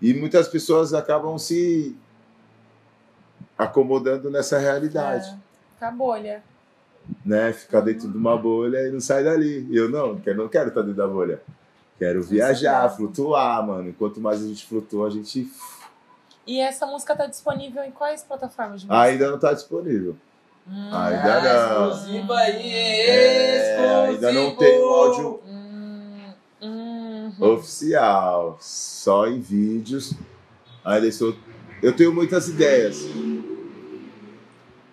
E 0.00 0.12
muitas 0.14 0.46
pessoas 0.48 0.92
acabam 0.94 1.38
se 1.38 1.96
acomodando 3.56 4.30
nessa 4.30 4.58
realidade, 4.58 5.34
É, 5.80 5.84
a 5.84 5.90
bolha. 5.90 6.42
né? 7.24 7.52
Ficar 7.52 7.80
dentro 7.80 8.08
de 8.10 8.16
uma 8.16 8.36
bolha 8.36 8.86
e 8.88 8.90
não 8.90 9.00
sai 9.00 9.24
dali. 9.24 9.66
Eu 9.74 9.88
não, 9.88 10.20
eu 10.24 10.34
não 10.36 10.48
quero 10.48 10.68
estar 10.68 10.82
dentro 10.82 10.96
da 10.96 11.06
bolha. 11.06 11.40
Quero 11.98 12.22
viajar, 12.22 12.88
flutuar, 12.90 13.66
mano. 13.66 13.94
Quanto 13.98 14.20
mais 14.20 14.42
a 14.42 14.46
gente 14.46 14.66
flutua, 14.66 15.06
a 15.06 15.10
gente 15.10 15.50
E 16.46 16.60
essa 16.60 16.84
música 16.86 17.16
tá 17.16 17.26
disponível 17.26 17.82
em 17.82 17.90
quais 17.90 18.22
plataformas 18.22 18.82
de 18.82 18.86
música? 18.86 19.02
ainda 19.02 19.28
não 19.28 19.36
está 19.36 19.52
disponível. 19.54 20.14
Hum, 20.68 20.90
ainda 20.92 21.40
não. 21.40 21.90
Exclusivo 21.90 22.32
aí, 22.34 22.72
É, 22.72 23.56
exclusivo. 23.72 24.02
ainda 24.10 24.32
não 24.32 24.56
tem 24.56 24.78
o 24.78 24.88
áudio 24.88 25.40
hum. 27.40 27.54
oficial, 27.54 28.58
só 28.60 29.26
em 29.26 29.40
vídeos. 29.40 30.14
Ainda 30.84 31.06
estou... 31.06 31.34
Eu 31.82 31.94
tenho 31.94 32.12
muitas 32.12 32.48
ideias. 32.48 33.06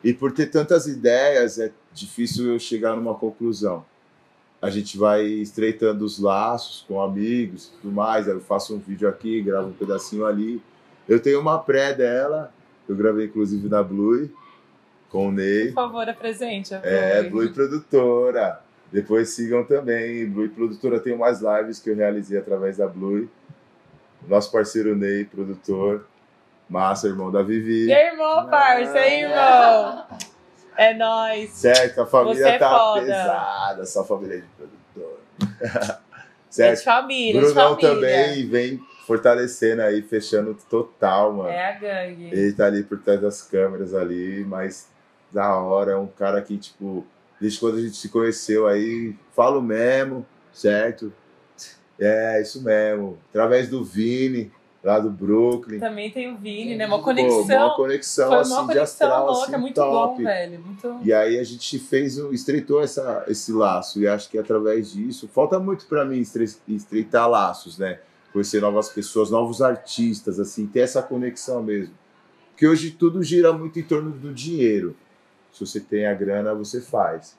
E 0.04 0.14
por 0.14 0.32
ter 0.32 0.48
tantas 0.48 0.86
ideias, 0.86 1.58
é 1.58 1.72
difícil 1.94 2.52
eu 2.52 2.60
chegar 2.60 2.96
numa 2.96 3.16
conclusão. 3.16 3.86
A 4.62 4.70
gente 4.70 4.98
vai 4.98 5.26
estreitando 5.26 6.06
os 6.06 6.20
laços 6.20 6.86
com 6.88 7.02
amigos 7.02 7.68
e 7.68 7.82
tudo 7.82 7.94
mais. 7.94 8.28
Eu 8.28 8.40
faço 8.40 8.76
um 8.76 8.80
vídeo 8.80 9.08
aqui, 9.08 9.42
gravo 9.42 9.70
um 9.70 9.74
pedacinho 9.74 10.26
ali. 10.26 10.62
Eu 11.08 11.20
tenho 11.20 11.40
uma 11.40 11.60
pré 11.60 11.94
dela, 11.94 12.54
eu 12.88 12.96
gravei 12.96 13.26
inclusive 13.26 13.68
na 13.68 13.84
Blue, 13.84 14.30
com 15.10 15.28
o 15.28 15.32
Ney. 15.32 15.68
Por 15.68 15.74
favor, 15.74 16.08
apresente. 16.08 16.74
É. 16.76 17.24
Blue 17.24 17.52
Produtora. 17.52 18.63
Depois 18.94 19.30
sigam 19.30 19.64
também. 19.66 20.30
Blue 20.30 20.48
Produtora 20.50 21.00
tem 21.00 21.14
umas 21.16 21.42
lives 21.42 21.80
que 21.80 21.90
eu 21.90 21.96
realizei 21.96 22.38
através 22.38 22.78
da 22.78 22.88
Blue. 22.88 23.28
Nosso 24.28 24.52
parceiro 24.52 24.96
Ney, 24.96 25.26
produtor. 25.26 26.06
Massa, 26.70 27.08
irmão 27.08 27.32
da 27.32 27.42
Vivi. 27.42 27.88
E 27.88 27.94
aí, 27.94 28.12
irmão, 28.12 28.48
parça, 28.48 29.00
hein, 29.00 29.24
irmão? 29.24 30.06
É 30.78 30.94
nóis. 30.94 31.50
Certo, 31.50 32.02
a 32.02 32.06
família 32.06 32.44
Você 32.44 32.50
é 32.50 32.58
tá 32.60 32.70
foda. 32.70 33.02
pesada, 33.02 33.86
só 33.86 34.06
família 34.06 34.42
de 34.42 34.48
produtor. 34.56 35.20
É 36.56 36.70
de 36.70 36.78
certo? 36.78 36.84
família, 36.84 37.40
é 37.40 37.42
de 37.42 37.52
Brunão 37.52 37.76
família. 37.80 37.96
também 37.96 38.48
vem 38.48 38.80
fortalecendo 39.08 39.82
aí, 39.82 40.04
fechando 40.04 40.56
total, 40.70 41.34
mano. 41.34 41.50
É 41.50 41.70
a 41.70 41.80
gangue. 41.80 42.30
Ele 42.32 42.54
tá 42.54 42.68
ali 42.68 42.84
por 42.84 43.00
trás 43.00 43.20
das 43.20 43.42
câmeras 43.42 43.96
ali, 43.96 44.46
mas 44.46 44.88
da 45.32 45.56
hora, 45.58 45.94
é 45.94 45.96
um 45.96 46.06
cara 46.06 46.40
que, 46.44 46.56
tipo, 46.60 47.04
desde 47.40 47.60
quando 47.60 47.78
a 47.78 47.82
gente 47.82 47.96
se 47.98 48.10
conheceu 48.10 48.68
aí, 48.68 49.16
falo 49.36 49.62
mesmo, 49.62 50.26
certo? 50.54 51.12
É, 52.00 52.42
isso 52.42 52.62
mesmo. 52.64 53.18
Através 53.30 53.70
do 53.70 53.84
Vini, 53.84 54.52
lá 54.84 55.00
do 55.00 55.10
Brooklyn. 55.10 55.80
Também 55.80 56.12
tem 56.12 56.34
o 56.34 56.38
Vini, 56.38 56.76
né? 56.76 56.86
Uma 56.88 56.98
Pô, 56.98 57.04
conexão. 57.06 57.68
uma 57.68 57.76
conexão, 57.76 58.30
Foi 58.30 58.38
assim, 58.40 58.52
uma 58.52 58.62
de 58.62 58.68
conexão 58.68 58.84
astral, 58.84 59.26
louca, 59.28 59.44
assim, 59.52 59.58
muito 59.58 59.76
top. 59.76 60.18
bom, 60.18 60.24
velho. 60.24 60.60
Muito... 60.60 61.00
E 61.04 61.14
aí 61.14 61.40
a 61.40 61.44
gente 61.44 61.80
fez, 61.80 62.18
o- 62.18 62.34
estreitou 62.34 62.82
essa, 62.82 63.24
esse 63.28 63.52
laço. 63.54 64.02
E 64.02 64.08
acho 64.08 64.30
que 64.30 64.38
através 64.38 64.92
disso, 64.92 65.30
falta 65.32 65.60
muito 65.60 65.86
para 65.86 66.04
mim 66.04 66.20
estre- 66.20 66.50
estreitar 66.68 67.30
laços, 67.30 67.78
né? 67.78 68.00
Conhecer 68.34 68.60
novas 68.62 68.90
pessoas, 68.90 69.30
novos 69.30 69.62
artistas, 69.62 70.40
assim, 70.40 70.66
ter 70.66 70.80
essa 70.80 71.02
conexão 71.04 71.62
mesmo. 71.62 71.94
Porque 72.50 72.68
hoje 72.68 72.92
tudo 72.92 73.22
gira 73.24 73.54
muito 73.54 73.80
em 73.80 73.84
torno 73.84 74.10
do 74.12 74.34
dinheiro. 74.34 74.96
Se 75.54 75.66
você 75.66 75.80
tem 75.80 76.06
a 76.08 76.14
grana, 76.14 76.54
você 76.54 76.82
faz. 76.82 77.38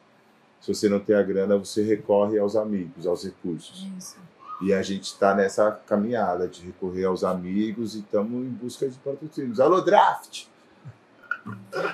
Se 0.61 0.72
você 0.72 0.88
não 0.88 0.98
tem 1.00 1.14
a 1.16 1.22
grana, 1.22 1.59
você 1.59 1.83
recorre 1.83 2.38
aos 2.38 2.57
amigos, 2.57 3.07
aos 3.07 3.24
recursos. 3.24 3.87
Isso. 3.98 4.16
E 4.62 4.72
a 4.72 4.81
gente 4.83 5.03
está 5.05 5.35
nessa 5.35 5.70
caminhada 5.87 6.48
de 6.48 6.64
recorrer 6.64 7.05
aos 7.05 7.22
amigos 7.24 7.94
e 7.96 7.98
estamos 7.98 8.33
em 8.46 8.48
busca 8.48 8.88
de 8.88 8.96
patrocínios. 8.98 9.61
Alô, 9.61 9.81
Draft! 9.83 10.44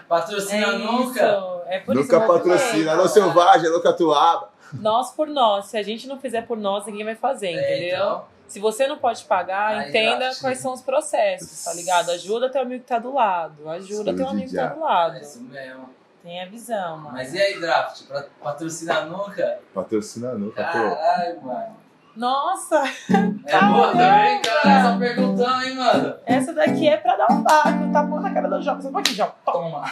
Patrocina 0.09 0.66
É 0.68 0.78
nunca. 0.78 1.20
isso. 1.20 1.61
É 1.66 1.78
por 1.80 1.94
Nunca 1.94 2.18
isso 2.18 2.26
patrocina. 2.26 2.92
Alô, 2.92 3.09
Selvagem, 3.09 3.66
alô, 3.68 3.80
Catuaba. 3.80 4.50
Nós 4.74 5.11
por 5.11 5.26
nós. 5.26 5.66
Se 5.66 5.76
a 5.76 5.83
gente 5.83 6.06
não 6.06 6.20
fizer 6.20 6.42
por 6.46 6.56
nós, 6.56 6.87
ninguém 6.87 7.04
vai 7.04 7.16
fazer, 7.16 7.48
É, 7.48 7.76
entendeu? 7.76 7.96
então, 7.96 8.24
Se 8.46 8.61
você 8.61 8.87
não 8.87 8.98
pode 8.98 9.24
pagar, 9.24 9.76
Aí, 9.76 9.88
entenda 9.88 10.18
graças. 10.18 10.40
quais 10.40 10.59
são 10.59 10.72
os 10.72 10.83
processos, 10.83 11.64
tá 11.64 11.72
ligado? 11.74 12.11
Ajuda 12.11 12.48
teu 12.50 12.62
amigo 12.62 12.83
que 12.83 12.88
tá 12.88 12.98
do 12.98 13.12
lado. 13.14 13.68
Ajuda 13.68 14.14
teu 14.14 14.28
amigo 14.28 14.48
que 14.50 14.56
tá 14.56 14.66
do 14.66 14.80
lado. 14.80 15.16
é 15.16 15.20
isso 15.22 15.40
mesmo. 15.42 15.88
Tem 16.22 16.42
a 16.42 16.46
visão, 16.46 16.98
mano. 16.98 17.12
Mas 17.12 17.35
e 17.35 17.40
aí, 17.40 17.59
Draft? 17.59 18.02
Pra 18.06 18.24
patrocinar 18.42 19.06
nunca? 19.06 19.59
Patrocina 19.74 20.33
nunca, 20.35 20.62
pô. 20.64 20.72
Caralho, 20.72 21.42
mano. 21.42 21.76
Nossa, 22.16 22.83
É 23.46 23.61
boa 23.64 23.92
também, 23.92 24.42
cara? 24.42 24.83
Só 24.83 24.98
perguntando, 24.98 25.64
hein, 25.64 25.74
mano? 25.74 26.16
essa 26.26 26.52
daqui 26.52 26.88
é 26.88 26.96
pra 26.96 27.16
dar 27.16 27.33
um 27.33 27.42
baque, 27.42 27.68
um 27.68 27.92
tapão 27.92 28.20
na 28.20 28.35
cara 28.35 28.48
do 28.48 28.61
Jobs. 28.61 28.85
Vamos 28.85 29.00
aqui, 29.00 29.14
Jobs. 29.14 29.35
Toma. 29.44 29.85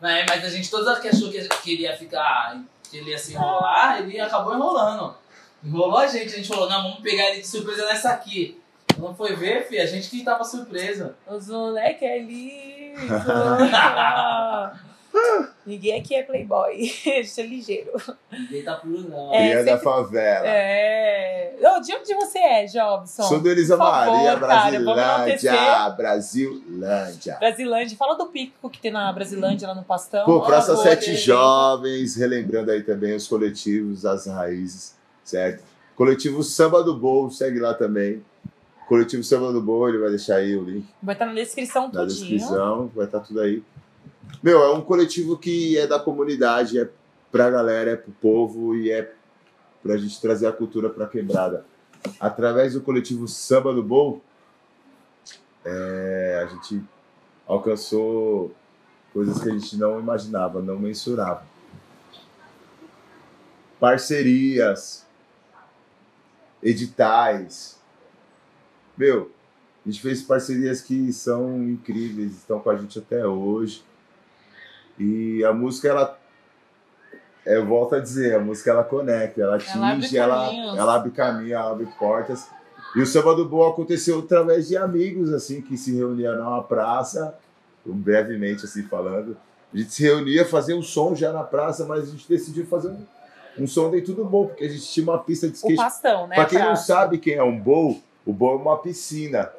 Não, 0.00 0.08
é, 0.08 0.24
mas 0.28 0.44
a 0.44 0.48
gente 0.48 0.70
toda 0.70 1.00
que 1.00 1.08
achou 1.08 1.30
que, 1.30 1.40
que 1.48 1.72
ele 1.72 1.82
ia 1.82 1.96
ficar, 1.96 2.60
que 2.90 2.98
ele 2.98 3.10
ia 3.10 3.18
se 3.18 3.34
enrolar, 3.34 3.98
ele 3.98 4.20
acabou 4.20 4.54
enrolando. 4.54 5.16
Enrolou 5.64 5.98
a 5.98 6.06
gente, 6.06 6.34
a 6.34 6.36
gente 6.36 6.48
falou, 6.48 6.68
não, 6.68 6.82
vamos 6.82 7.00
pegar 7.00 7.30
ele 7.30 7.40
de 7.40 7.46
surpresa 7.46 7.86
nessa 7.86 8.10
aqui. 8.10 8.60
Não 8.98 9.14
foi 9.14 9.34
ver, 9.34 9.66
fi, 9.66 9.80
a 9.80 9.86
gente 9.86 10.08
que 10.08 10.22
tava 10.22 10.44
surpresa. 10.44 11.16
Os 11.26 11.48
moleque 11.48 12.04
é 12.04 12.18
lindo. 12.18 13.00
Ninguém 15.66 15.98
aqui 15.98 16.14
é 16.14 16.22
playboy. 16.22 16.74
A 17.06 17.22
gente 17.22 17.40
é 17.40 17.46
ligeiro. 17.46 17.90
Ninguém 18.30 18.62
tá 18.62 18.74
por 18.76 18.88
não. 18.90 19.32
É, 19.34 19.52
é 19.52 19.64
da 19.64 19.78
favela. 19.78 20.46
É. 20.46 21.54
Ô, 21.60 21.80
de 21.80 21.94
onde 21.94 22.14
você 22.14 22.38
é, 22.38 22.66
Jobson? 22.66 23.22
Sou 23.22 23.40
do 23.40 23.48
Elisa 23.50 23.76
Maria, 23.76 24.36
Brasilândia. 24.36 25.96
Brasilândia. 25.96 27.36
Brasilândia. 27.38 27.96
Fala 27.96 28.14
do 28.16 28.26
pico 28.26 28.68
que 28.68 28.78
tem 28.80 28.90
na 28.90 29.12
Brasilândia, 29.12 29.68
lá 29.68 29.74
no 29.74 29.82
Pastão. 29.84 30.24
Pô, 30.24 30.40
Praça 30.42 30.76
Sete 30.76 31.06
tem- 31.06 31.16
Jovens, 31.16 32.16
relembrando 32.16 32.70
aí 32.70 32.82
também 32.82 33.14
os 33.14 33.26
coletivos, 33.26 34.04
as 34.04 34.26
raízes, 34.26 34.94
certo? 35.24 35.62
Coletivo 35.96 36.42
Samba 36.42 36.82
do 36.82 36.96
Bol, 36.96 37.30
segue 37.30 37.58
lá 37.58 37.72
também. 37.74 38.22
Coletivo 38.88 39.22
Samba 39.24 39.52
do 39.52 39.62
Bol, 39.62 39.88
ele 39.88 39.98
vai 39.98 40.10
deixar 40.10 40.36
aí 40.36 40.54
o 40.56 40.62
link 40.64 40.86
Vai 41.02 41.14
estar 41.14 41.24
na 41.26 41.32
descrição 41.34 41.84
na 41.84 42.00
tudinho. 42.00 42.06
descrição, 42.08 42.90
vai 42.94 43.06
estar 43.06 43.20
tudo 43.20 43.40
aí. 43.40 43.62
Meu, 44.42 44.62
é 44.62 44.72
um 44.72 44.82
coletivo 44.82 45.38
que 45.38 45.78
é 45.78 45.86
da 45.86 45.98
comunidade, 45.98 46.78
é 46.78 46.88
pra 47.32 47.50
galera, 47.50 47.92
é 47.92 47.96
pro 47.96 48.12
povo 48.12 48.76
e 48.76 48.90
é 48.90 49.12
pra 49.82 49.96
gente 49.96 50.20
trazer 50.20 50.46
a 50.46 50.52
cultura 50.52 50.88
pra 50.88 51.06
quebrada. 51.06 51.64
Através 52.20 52.74
do 52.74 52.80
coletivo 52.80 53.26
Samba 53.26 53.72
do 53.72 53.82
Bom, 53.82 54.20
é, 55.64 56.40
a 56.42 56.46
gente 56.46 56.82
alcançou 57.46 58.54
coisas 59.12 59.42
que 59.42 59.48
a 59.48 59.52
gente 59.52 59.76
não 59.76 59.98
imaginava, 59.98 60.60
não 60.60 60.78
mensurava. 60.78 61.46
Parcerias, 63.80 65.06
editais, 66.62 67.78
meu, 68.96 69.30
a 69.84 69.90
gente 69.90 70.00
fez 70.00 70.22
parcerias 70.22 70.80
que 70.80 71.12
são 71.12 71.62
incríveis, 71.62 72.32
estão 72.32 72.60
com 72.60 72.70
a 72.70 72.76
gente 72.76 72.98
até 72.98 73.26
hoje. 73.26 73.84
E 74.98 75.44
a 75.44 75.52
música, 75.52 75.88
ela. 75.88 76.18
Eu 77.44 77.66
volto 77.66 77.94
a 77.94 78.00
dizer, 78.00 78.34
a 78.36 78.40
música 78.40 78.70
ela 78.70 78.84
conecta, 78.84 79.42
ela 79.42 79.58
Ela 79.58 79.90
abre 79.90 80.06
atinge, 80.06 80.16
ela, 80.16 80.50
ela 80.52 80.94
abre 80.94 81.10
caminho, 81.10 81.54
ela 81.54 81.72
abre 81.72 81.86
portas. 81.98 82.48
E 82.96 83.02
o 83.02 83.06
Samba 83.06 83.34
do 83.34 83.46
Boa 83.46 83.70
aconteceu 83.70 84.20
através 84.20 84.68
de 84.68 84.76
amigos, 84.76 85.32
assim, 85.32 85.60
que 85.60 85.76
se 85.76 85.94
reuniam 85.94 86.36
numa 86.36 86.62
praça, 86.62 87.36
brevemente 87.84 88.64
assim 88.64 88.84
falando. 88.84 89.36
A 89.72 89.76
gente 89.76 89.92
se 89.92 90.04
reunia, 90.04 90.46
fazia 90.46 90.76
um 90.76 90.82
som 90.82 91.14
já 91.14 91.32
na 91.32 91.42
praça, 91.42 91.84
mas 91.84 92.04
a 92.04 92.06
gente 92.06 92.26
decidiu 92.28 92.64
fazer 92.66 92.88
um, 92.88 93.04
um 93.58 93.66
som 93.66 93.90
dentro 93.90 94.14
do 94.14 94.24
bowl, 94.24 94.46
porque 94.48 94.64
a 94.64 94.68
gente 94.68 94.86
tinha 94.86 95.04
uma 95.04 95.18
pista 95.18 95.48
de 95.48 95.54
O 95.54 95.56
skate 95.56 95.76
pastão, 95.76 96.26
né? 96.28 96.36
Pra 96.36 96.46
quem 96.46 96.58
não 96.58 96.66
praça. 96.66 96.84
sabe 96.84 97.18
quem 97.18 97.34
é 97.34 97.42
um 97.42 97.58
bowl, 97.58 98.00
o 98.24 98.32
bowl 98.32 98.52
é 98.58 98.62
uma 98.62 98.78
piscina. 98.78 99.50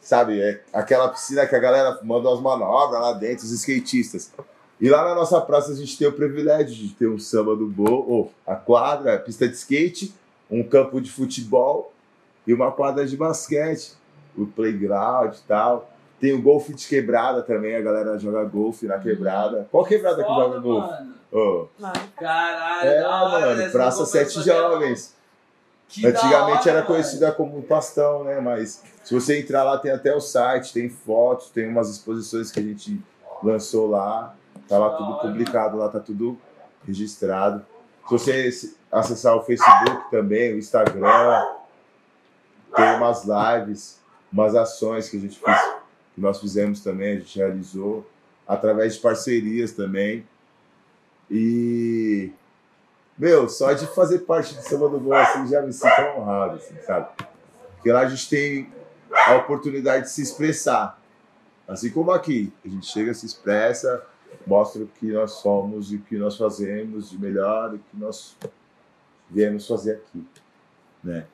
Sabe? 0.00 0.40
É 0.40 0.60
aquela 0.72 1.08
piscina 1.08 1.46
que 1.46 1.54
a 1.54 1.58
galera 1.58 1.98
manda 2.02 2.28
umas 2.28 2.40
manobras 2.40 3.00
lá 3.00 3.12
dentro, 3.12 3.44
os 3.44 3.52
skatistas. 3.52 4.32
E 4.80 4.88
lá 4.90 5.04
na 5.04 5.14
nossa 5.14 5.40
praça 5.40 5.72
a 5.72 5.74
gente 5.74 5.96
tem 5.96 6.06
o 6.06 6.12
privilégio 6.12 6.74
de 6.74 6.88
ter 6.94 7.08
um 7.08 7.18
samba 7.18 7.56
do 7.56 7.66
bowl, 7.66 8.04
ou 8.08 8.32
a 8.46 8.54
quadra, 8.54 9.14
a 9.14 9.18
pista 9.18 9.48
de 9.48 9.54
skate, 9.54 10.14
um 10.50 10.62
campo 10.62 11.00
de 11.00 11.10
futebol 11.10 11.92
e 12.46 12.52
uma 12.52 12.70
quadra 12.70 13.06
de 13.06 13.16
basquete, 13.16 13.92
o 14.36 14.46
playground 14.46 15.34
e 15.34 15.42
tal. 15.48 15.90
Tem 16.20 16.32
o 16.32 16.40
golfe 16.40 16.72
de 16.74 16.86
quebrada 16.86 17.42
também, 17.42 17.74
a 17.76 17.80
galera 17.80 18.18
joga 18.18 18.44
golfe 18.44 18.86
na 18.86 18.98
quebrada. 18.98 19.66
Qual 19.70 19.84
quebrada 19.84 20.22
que 20.22 20.28
joga 20.28 20.44
Foda, 20.56 20.60
golfe? 20.60 20.88
mano. 20.88 21.16
Não. 21.78 21.92
Caralho, 22.16 22.88
é, 22.88 23.02
mano, 23.02 23.72
Praça 23.72 24.06
Sete 24.06 24.38
legal. 24.38 24.72
Jovens. 24.72 25.14
Antigamente 26.04 26.60
hora, 26.60 26.70
era 26.70 26.74
mano. 26.74 26.86
conhecida 26.86 27.32
como 27.32 27.62
Pastão, 27.62 28.24
né? 28.24 28.40
Mas 28.40 28.82
se 29.04 29.14
você 29.14 29.38
entrar 29.38 29.62
lá, 29.62 29.78
tem 29.78 29.90
até 29.92 30.14
o 30.14 30.20
site, 30.20 30.72
tem 30.72 30.88
fotos, 30.88 31.50
tem 31.50 31.68
umas 31.68 31.88
exposições 31.90 32.50
que 32.50 32.58
a 32.58 32.62
gente 32.62 33.00
lançou 33.42 33.88
lá. 33.88 34.34
Tá 34.68 34.78
lá 34.78 34.90
tudo 34.96 35.18
publicado, 35.20 35.76
lá 35.76 35.88
tá 35.88 36.00
tudo 36.00 36.38
registrado. 36.86 37.64
Se 38.08 38.12
você 38.12 38.50
acessar 38.90 39.36
o 39.36 39.42
Facebook 39.42 40.10
também, 40.10 40.54
o 40.54 40.58
Instagram, 40.58 41.44
tem 42.74 42.94
umas 42.96 43.24
lives, 43.24 44.00
umas 44.32 44.54
ações 44.54 45.08
que 45.08 45.16
a 45.16 45.20
gente 45.20 45.38
fez, 45.38 45.60
que 46.14 46.20
nós 46.20 46.40
fizemos 46.40 46.80
também, 46.80 47.16
a 47.16 47.18
gente 47.18 47.38
realizou, 47.38 48.08
através 48.46 48.94
de 48.94 49.00
parcerias 49.00 49.72
também. 49.72 50.26
E 51.30 52.30
meu, 53.18 53.48
só 53.48 53.72
de 53.72 53.86
fazer 53.86 54.20
parte 54.20 54.54
do 54.54 54.62
Samba 54.62 54.88
do 54.88 55.00
Gol 55.00 55.14
assim, 55.14 55.48
já 55.48 55.62
me 55.62 55.72
sinto 55.72 56.00
honrado, 56.16 56.56
assim, 56.56 56.76
sabe? 56.82 57.08
Porque 57.76 57.90
lá 57.90 58.00
a 58.00 58.08
gente 58.08 58.28
tem 58.28 58.70
a 59.10 59.36
oportunidade 59.36 60.04
de 60.04 60.10
se 60.10 60.22
expressar. 60.22 61.00
Assim 61.66 61.90
como 61.90 62.10
aqui, 62.12 62.52
a 62.64 62.68
gente 62.68 62.86
chega, 62.86 63.14
se 63.14 63.24
expressa, 63.26 64.04
mostra 64.46 64.82
o 64.82 64.86
que 64.86 65.06
nós 65.12 65.32
somos 65.32 65.92
e 65.92 65.96
o 65.96 66.00
que 66.02 66.16
nós 66.16 66.36
fazemos 66.36 67.10
de 67.10 67.18
melhor, 67.18 67.74
o 67.74 67.78
que 67.78 67.96
nós 67.96 68.36
viemos 69.30 69.66
fazer 69.66 69.92
aqui, 69.94 70.24
né? 71.02 71.26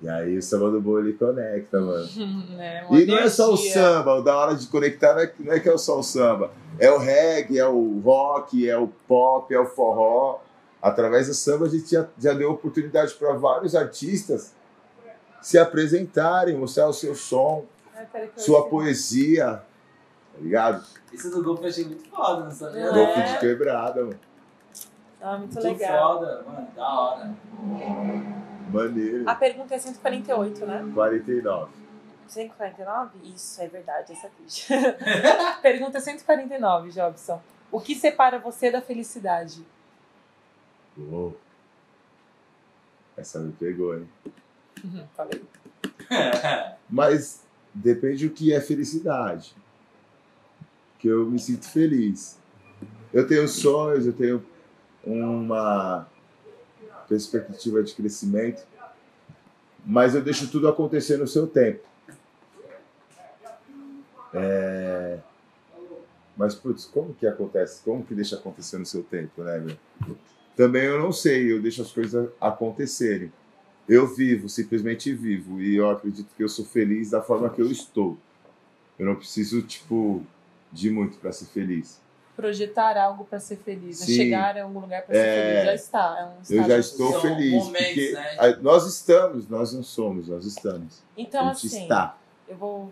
E 0.00 0.08
aí 0.08 0.36
o 0.36 0.42
Samba 0.42 0.68
do 0.70 0.82
Gol 0.82 0.98
ele 1.00 1.12
conecta, 1.12 1.80
mano. 1.80 2.08
É, 2.58 2.84
E 2.90 3.06
não 3.06 3.18
é 3.18 3.28
só 3.28 3.52
o 3.52 3.56
samba, 3.56 4.14
o 4.16 4.22
da 4.22 4.36
hora 4.36 4.54
de 4.56 4.66
conectar 4.66 5.14
não 5.14 5.20
é, 5.22 5.32
não 5.38 5.52
é 5.52 5.60
que 5.60 5.68
é 5.68 5.78
só 5.78 5.98
o 5.98 6.02
samba. 6.02 6.50
É 6.78 6.90
o 6.90 6.98
reggae, 6.98 7.58
é 7.58 7.66
o 7.68 8.00
rock, 8.00 8.68
é 8.68 8.76
o 8.76 8.88
pop, 9.06 9.52
é 9.54 9.58
o 9.60 9.66
forró. 9.66 10.40
Através 10.80 11.28
do 11.28 11.34
samba 11.34 11.66
a 11.66 11.68
gente 11.68 11.88
já, 11.88 12.08
já 12.18 12.32
deu 12.34 12.50
oportunidade 12.50 13.14
para 13.14 13.32
vários 13.34 13.76
artistas 13.76 14.52
se 15.40 15.56
apresentarem, 15.58 16.56
mostrar 16.56 16.88
o 16.88 16.92
seu 16.92 17.14
som, 17.14 17.64
eu- 18.16 18.28
sua 18.36 18.68
poesia, 18.68 19.62
tá 20.32 20.38
ligado? 20.40 20.84
Esse 21.12 21.30
do 21.30 21.42
golfe 21.42 21.62
eu 21.64 21.68
achei 21.68 21.84
muito 21.84 22.08
foda, 22.08 22.44
não 22.44 22.50
sabia? 22.50 22.80
É. 22.86 22.92
Golpe 22.92 23.22
de 23.22 23.38
quebrada, 23.38 24.04
mano. 24.04 24.20
Ah, 25.20 25.38
muito 25.38 25.54
Muito 25.54 25.66
legal. 25.68 26.18
foda, 26.18 26.44
mano, 26.46 26.68
da 26.74 26.88
hora. 27.00 27.34
Maneiro. 28.72 29.28
A 29.28 29.34
pergunta 29.34 29.74
é 29.74 29.78
148, 29.78 30.66
né? 30.66 30.90
49. 30.94 31.72
149? 32.26 33.10
Isso, 33.34 33.62
é 33.62 33.68
verdade, 33.68 34.12
essa 34.12 34.26
aqui. 34.26 34.44
pergunta 35.62 36.00
149, 36.00 36.90
Jobson. 36.90 37.40
O 37.70 37.80
que 37.80 37.94
separa 37.94 38.38
você 38.38 38.70
da 38.70 38.80
felicidade? 38.82 39.64
Uou. 40.98 41.36
Essa 43.16 43.38
me 43.38 43.52
pegou, 43.52 43.96
hein? 43.96 44.08
Uhum, 44.82 45.06
falei. 45.14 45.44
Mas 46.88 47.44
depende 47.72 48.28
do 48.28 48.34
que 48.34 48.52
é 48.52 48.60
felicidade. 48.60 49.54
Que 51.02 51.08
eu 51.08 51.28
me 51.28 51.38
sinto 51.38 51.68
feliz. 51.68 52.38
Eu 53.12 53.26
tenho 53.26 53.48
sonhos, 53.48 54.06
eu 54.06 54.12
tenho 54.12 54.42
uma 55.04 56.06
perspectiva 57.08 57.82
de 57.82 57.92
crescimento, 57.92 58.62
mas 59.84 60.14
eu 60.14 60.22
deixo 60.22 60.48
tudo 60.48 60.68
acontecer 60.68 61.16
no 61.18 61.26
seu 61.26 61.48
tempo. 61.48 61.82
É, 64.32 65.18
Mas, 66.36 66.54
putz, 66.54 66.84
como 66.84 67.12
que 67.12 67.26
acontece? 67.26 67.82
Como 67.82 68.04
que 68.04 68.14
deixa 68.14 68.36
acontecer 68.36 68.78
no 68.78 68.86
seu 68.86 69.02
tempo, 69.02 69.42
né, 69.42 69.58
meu? 69.58 70.16
Também 70.56 70.84
eu 70.84 71.00
não 71.00 71.12
sei, 71.12 71.52
eu 71.52 71.60
deixo 71.60 71.82
as 71.82 71.90
coisas 71.90 72.30
acontecerem. 72.40 73.32
Eu 73.88 74.06
vivo, 74.06 74.48
simplesmente 74.48 75.12
vivo. 75.12 75.60
E 75.60 75.76
eu 75.76 75.90
acredito 75.90 76.28
que 76.36 76.42
eu 76.44 76.48
sou 76.48 76.64
feliz 76.64 77.10
da 77.10 77.20
forma 77.20 77.50
que 77.50 77.60
eu 77.60 77.70
estou. 77.70 78.16
Eu 78.98 79.06
não 79.06 79.16
preciso, 79.16 79.60
tipo, 79.62 80.24
de 80.72 80.90
muito 80.90 81.18
para 81.18 81.30
ser 81.32 81.46
feliz. 81.46 82.00
Projetar 82.34 82.96
algo 82.96 83.24
para 83.24 83.38
ser 83.38 83.56
feliz, 83.56 84.00
né? 84.00 84.06
Sim. 84.06 84.14
chegar 84.16 84.56
a 84.56 84.62
algum 84.62 84.80
lugar 84.80 85.02
para 85.02 85.14
ser 85.14 85.20
É. 85.20 85.50
feliz. 85.52 85.64
Já 85.66 85.74
está. 85.74 86.16
É 86.18 86.24
um 86.24 86.56
Eu 86.56 86.64
já 86.64 86.78
estou 86.78 87.20
feliz. 87.20 87.52
momentos, 87.64 87.88
porque 87.88 88.12
né? 88.12 88.58
nós 88.62 88.86
estamos, 88.86 89.48
nós 89.48 89.72
não 89.74 89.82
somos, 89.82 90.28
nós 90.28 90.46
estamos. 90.46 91.02
Então, 91.16 91.48
a 91.48 91.52
gente 91.52 91.66
assim, 91.66 91.82
está. 91.82 92.16
eu 92.48 92.56
vou. 92.56 92.90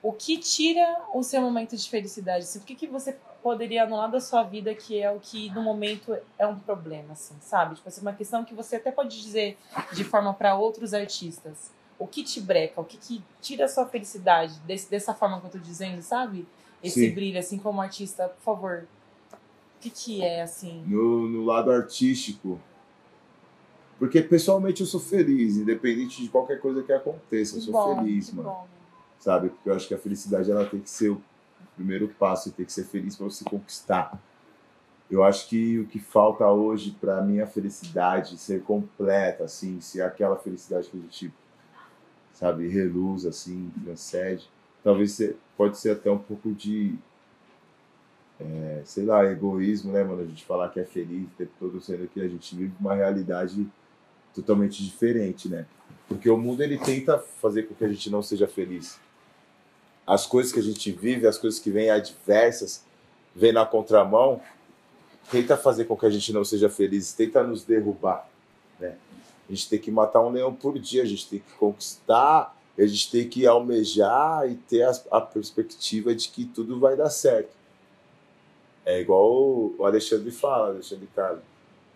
O 0.00 0.12
que 0.12 0.36
tira 0.38 1.00
o 1.12 1.22
seu 1.22 1.40
momento 1.42 1.76
de 1.76 1.88
felicidade? 1.90 2.44
Assim, 2.44 2.58
o 2.60 2.62
que, 2.62 2.74
que 2.74 2.86
você 2.86 3.16
poderia 3.42 3.82
anular 3.82 4.08
da 4.10 4.20
sua 4.20 4.44
vida 4.44 4.72
que 4.74 5.00
é 5.00 5.10
o 5.10 5.18
que 5.18 5.50
no 5.50 5.62
momento 5.62 6.16
é 6.38 6.46
um 6.46 6.56
problema, 6.58 7.12
assim, 7.12 7.34
sabe? 7.40 7.74
Tipo 7.74 7.88
assim, 7.88 8.00
uma 8.00 8.12
questão 8.12 8.44
que 8.44 8.54
você 8.54 8.76
até 8.76 8.92
pode 8.92 9.20
dizer 9.20 9.58
de 9.92 10.04
forma 10.04 10.32
para 10.34 10.54
outros 10.54 10.94
artistas. 10.94 11.70
O 11.98 12.06
que 12.06 12.22
te 12.24 12.40
breca? 12.40 12.80
O 12.80 12.84
que, 12.84 12.96
que 12.96 13.22
tira 13.40 13.64
a 13.64 13.68
sua 13.68 13.86
felicidade 13.86 14.58
desse, 14.60 14.88
dessa 14.90 15.12
forma 15.14 15.40
que 15.40 15.46
eu 15.46 15.50
tô 15.50 15.58
dizendo, 15.58 16.00
sabe? 16.02 16.46
Esse 16.82 17.08
Sim. 17.08 17.14
brilho, 17.14 17.38
assim, 17.38 17.58
como 17.58 17.80
artista, 17.80 18.28
por 18.28 18.42
favor. 18.42 18.86
O 19.32 19.80
que, 19.80 19.90
que 19.90 20.22
é, 20.22 20.42
assim? 20.42 20.82
No, 20.86 21.28
no 21.28 21.44
lado 21.44 21.70
artístico. 21.70 22.60
Porque 23.98 24.20
pessoalmente 24.20 24.80
eu 24.80 24.86
sou 24.86 25.00
feliz, 25.00 25.56
independente 25.56 26.22
de 26.22 26.28
qualquer 26.28 26.60
coisa 26.60 26.82
que 26.82 26.92
aconteça. 26.92 27.56
Eu 27.56 27.60
sou 27.60 27.72
bom, 27.72 27.96
feliz, 27.96 28.32
mano. 28.32 28.48
bom. 28.48 28.68
Sabe? 29.18 29.50
Porque 29.50 29.68
eu 29.68 29.74
acho 29.74 29.86
que 29.86 29.94
a 29.94 29.98
felicidade 29.98 30.50
ela 30.50 30.64
tem 30.66 30.80
que 30.80 30.90
ser 30.90 31.10
o 31.10 31.22
primeiro 31.76 32.08
passo, 32.08 32.48
e 32.48 32.52
tem 32.52 32.66
que 32.66 32.72
ser 32.72 32.84
feliz 32.84 33.16
para 33.16 33.26
você 33.26 33.44
conquistar. 33.44 34.20
Eu 35.10 35.22
acho 35.22 35.48
que 35.48 35.78
o 35.78 35.86
que 35.86 35.98
falta 35.98 36.46
hoje 36.48 36.96
para 37.00 37.20
minha 37.20 37.46
felicidade 37.46 38.38
ser 38.38 38.62
completa, 38.62 39.44
assim, 39.44 39.80
ser 39.80 40.02
aquela 40.02 40.36
felicidade 40.36 40.88
que 40.88 40.96
a 40.96 41.00
gente, 41.00 41.32
sabe, 42.32 42.66
reluz, 42.68 43.26
assim, 43.26 43.70
transcende, 43.84 44.48
talvez 44.82 45.12
ser, 45.12 45.36
pode 45.56 45.78
ser 45.78 45.90
até 45.90 46.10
um 46.10 46.18
pouco 46.18 46.52
de, 46.52 46.94
é, 48.40 48.82
sei 48.84 49.04
lá, 49.04 49.24
egoísmo, 49.24 49.92
né, 49.92 50.02
mano? 50.02 50.22
A 50.22 50.26
gente 50.26 50.44
falar 50.44 50.68
que 50.70 50.80
é 50.80 50.84
feliz 50.84 51.24
o 51.24 51.36
tempo 51.36 51.52
todo, 51.58 51.80
sendo 51.80 52.06
que 52.08 52.20
a 52.20 52.28
gente 52.28 52.54
vive 52.54 52.72
uma 52.80 52.94
realidade 52.94 53.66
totalmente 54.34 54.82
diferente, 54.84 55.48
né? 55.48 55.66
Porque 56.08 56.28
o 56.28 56.36
mundo 56.36 56.62
ele 56.62 56.78
tenta 56.78 57.18
fazer 57.18 57.64
com 57.64 57.74
que 57.74 57.84
a 57.84 57.88
gente 57.88 58.10
não 58.10 58.22
seja 58.22 58.46
feliz. 58.46 58.98
As 60.06 60.26
coisas 60.26 60.52
que 60.52 60.58
a 60.58 60.62
gente 60.62 60.90
vive, 60.90 61.26
as 61.26 61.38
coisas 61.38 61.60
que 61.60 61.70
vêm 61.70 61.90
adversas, 61.90 62.84
vêm 63.34 63.52
na 63.52 63.64
contramão, 63.64 64.40
tenta 65.30 65.56
fazer 65.56 65.84
com 65.84 65.96
que 65.96 66.06
a 66.06 66.10
gente 66.10 66.32
não 66.32 66.44
seja 66.44 66.68
feliz, 66.68 67.12
tenta 67.12 67.42
nos 67.42 67.64
derrubar, 67.64 68.28
né? 68.80 68.96
A 69.48 69.52
gente 69.52 69.68
tem 69.68 69.78
que 69.78 69.90
matar 69.90 70.20
um 70.20 70.30
leão 70.30 70.54
por 70.54 70.78
dia, 70.78 71.02
a 71.02 71.06
gente 71.06 71.28
tem 71.28 71.38
que 71.38 71.52
conquistar, 71.54 72.56
a 72.78 72.86
gente 72.86 73.10
tem 73.10 73.28
que 73.28 73.46
almejar 73.46 74.50
e 74.50 74.54
ter 74.56 74.82
a, 74.82 74.92
a 75.10 75.20
perspectiva 75.20 76.14
de 76.14 76.28
que 76.28 76.44
tudo 76.44 76.78
vai 76.80 76.96
dar 76.96 77.10
certo. 77.10 77.50
É 78.84 79.00
igual 79.00 79.30
o- 79.30 79.84
Alexandre 79.84 80.30
fala, 80.30 80.68
Alexandre 80.68 81.08
Carlos. 81.14 81.42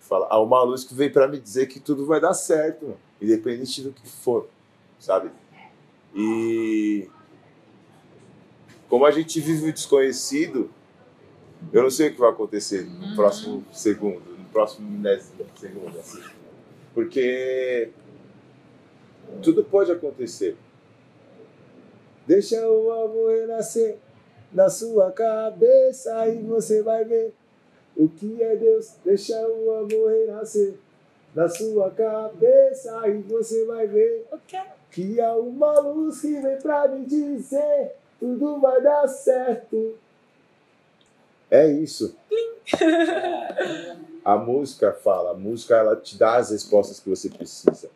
Fala, 0.01 0.27
há 0.31 0.41
uma 0.41 0.63
luz 0.63 0.85
que 0.85 0.95
veio 0.95 1.13
para 1.13 1.27
me 1.27 1.41
dizer 1.41 1.67
que 1.67 1.81
tudo 1.81 2.07
vai 2.07 2.21
dar 2.21 2.33
certo, 2.35 2.85
mano, 2.85 2.99
independente 3.21 3.83
do 3.83 3.91
que 3.93 4.07
for, 4.09 4.49
sabe? 5.01 5.31
E 6.15 7.09
como 8.89 9.05
a 9.05 9.11
gente 9.11 9.41
vive 9.41 9.69
o 9.69 9.73
desconhecido, 9.73 10.71
eu 11.73 11.83
não 11.83 11.91
sei 11.91 12.09
o 12.09 12.13
que 12.13 12.21
vai 12.21 12.31
acontecer 12.31 12.85
no 12.85 13.05
Uhum. 13.09 13.17
próximo 13.17 13.65
segundo, 13.73 14.31
no 14.39 14.45
próximo 14.53 14.89
milésimo 14.89 15.43
de 15.43 15.59
segundo, 15.61 15.99
assim. 15.99 16.23
Porque 16.95 17.91
tudo 19.43 19.65
pode 19.65 19.91
acontecer. 19.91 20.57
Deixa 22.27 22.69
o 22.69 22.91
amor 22.91 23.35
renascer 23.35 23.97
na 24.53 24.69
sua 24.69 25.13
cabeça 25.13 26.29
e 26.29 26.43
você 26.43 26.83
vai 26.83 27.05
ver 27.05 27.33
o 27.97 28.09
que 28.09 28.43
é 28.43 28.57
Deus. 28.57 28.95
Deixa 29.05 29.37
o 29.49 29.71
amor 29.77 30.11
renascer 30.11 30.75
na 31.35 31.49
sua 31.49 31.91
cabeça 31.91 33.09
e 33.09 33.19
você 33.23 33.65
vai 33.65 33.87
ver 33.87 34.27
que 34.91 35.21
há 35.21 35.35
uma 35.37 35.79
luz 35.81 36.21
que 36.21 36.41
vem 36.41 36.59
pra 36.59 36.89
me 36.89 37.05
dizer 37.05 37.93
tudo 38.19 38.61
vai 38.61 38.81
dar 38.83 39.07
certo. 39.09 39.95
É 41.51 41.71
isso. 41.71 42.17
A 44.25 44.37
música 44.37 44.93
fala, 44.93 45.31
a 45.31 45.35
música 45.35 45.77
ela 45.77 45.95
te 45.97 46.19
dá 46.19 46.37
as 46.37 46.51
respostas 46.51 46.99
que 46.99 47.09
você 47.09 47.29
precisa. 47.29 47.89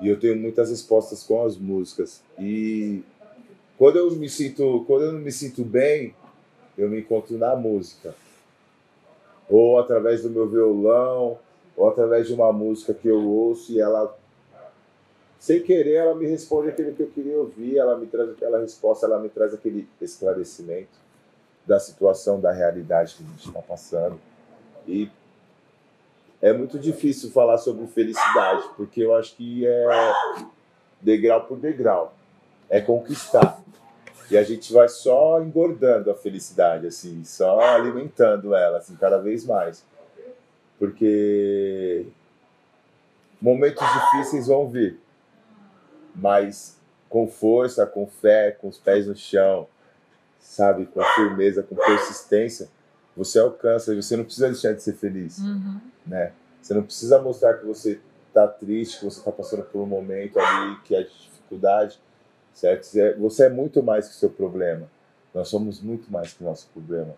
E 0.00 0.08
eu 0.08 0.18
tenho 0.18 0.36
muitas 0.36 0.70
respostas 0.70 1.22
com 1.22 1.44
as 1.44 1.56
músicas. 1.56 2.22
E 2.38 3.02
quando 3.80 3.96
eu 3.96 4.10
me 4.10 4.28
sinto, 4.28 4.84
quando 4.86 5.06
eu 5.06 5.12
não 5.12 5.20
me 5.20 5.32
sinto 5.32 5.64
bem, 5.64 6.14
eu 6.76 6.86
me 6.86 7.00
encontro 7.00 7.38
na 7.38 7.56
música. 7.56 8.14
Ou 9.48 9.78
através 9.78 10.22
do 10.22 10.28
meu 10.28 10.46
violão, 10.46 11.38
ou 11.74 11.88
através 11.88 12.26
de 12.26 12.34
uma 12.34 12.52
música 12.52 12.92
que 12.92 13.08
eu 13.08 13.26
ouço 13.26 13.72
e 13.72 13.80
ela 13.80 14.14
sem 15.38 15.62
querer 15.62 15.94
ela 15.94 16.14
me 16.14 16.26
responde 16.26 16.68
aquilo 16.68 16.92
que 16.92 17.02
eu 17.02 17.06
queria 17.06 17.38
ouvir, 17.38 17.78
ela 17.78 17.96
me 17.96 18.06
traz 18.06 18.28
aquela 18.28 18.60
resposta, 18.60 19.06
ela 19.06 19.18
me 19.18 19.30
traz 19.30 19.54
aquele 19.54 19.88
esclarecimento 19.98 20.98
da 21.66 21.80
situação, 21.80 22.38
da 22.38 22.52
realidade 22.52 23.14
que 23.14 23.22
a 23.22 23.26
gente 23.28 23.46
está 23.46 23.62
passando. 23.62 24.20
E 24.86 25.10
é 26.42 26.52
muito 26.52 26.78
difícil 26.78 27.30
falar 27.30 27.56
sobre 27.56 27.86
felicidade, 27.86 28.62
porque 28.76 29.00
eu 29.00 29.14
acho 29.14 29.34
que 29.36 29.66
é 29.66 30.14
degrau 31.00 31.46
por 31.46 31.58
degrau, 31.58 32.12
é 32.68 32.82
conquistar. 32.82 33.59
E 34.30 34.38
a 34.38 34.42
gente 34.44 34.72
vai 34.72 34.88
só 34.88 35.42
engordando 35.42 36.10
a 36.10 36.14
felicidade, 36.14 36.86
assim, 36.86 37.24
só 37.24 37.58
alimentando 37.60 38.54
ela, 38.54 38.78
assim, 38.78 38.94
cada 38.96 39.18
vez 39.18 39.44
mais. 39.44 39.84
Porque 40.78 42.06
momentos 43.40 43.84
difíceis 43.92 44.46
vão 44.46 44.68
vir, 44.68 44.98
mas 46.14 46.78
com 47.08 47.26
força, 47.28 47.84
com 47.86 48.06
fé, 48.06 48.52
com 48.52 48.68
os 48.68 48.78
pés 48.78 49.06
no 49.06 49.16
chão, 49.16 49.66
sabe, 50.38 50.86
com 50.86 51.02
firmeza, 51.02 51.62
com 51.62 51.74
persistência, 51.74 52.68
você 53.16 53.38
alcança. 53.38 53.94
Você 53.94 54.16
não 54.16 54.24
precisa 54.24 54.48
deixar 54.48 54.72
de 54.72 54.82
ser 54.82 54.94
feliz, 54.94 55.38
Uhum. 55.38 55.80
né? 56.06 56.32
Você 56.62 56.72
não 56.74 56.82
precisa 56.82 57.20
mostrar 57.20 57.54
que 57.54 57.66
você 57.66 58.00
está 58.28 58.46
triste, 58.46 58.98
que 59.00 59.04
você 59.04 59.18
está 59.18 59.32
passando 59.32 59.64
por 59.64 59.80
um 59.82 59.86
momento 59.86 60.38
ali 60.38 60.76
que 60.84 60.94
é 60.94 61.02
de 61.02 61.10
dificuldade, 61.10 61.98
certo? 62.54 62.84
Você 62.84 63.00
é- 63.00 63.14
Você 63.16 63.44
é 63.46 63.48
muito 63.48 63.82
mais 63.82 64.08
que 64.08 64.14
o 64.14 64.18
seu 64.18 64.30
problema. 64.30 64.88
Nós 65.34 65.48
somos 65.48 65.80
muito 65.80 66.10
mais 66.10 66.32
que 66.32 66.42
o 66.42 66.46
nosso 66.46 66.66
problema. 66.72 67.14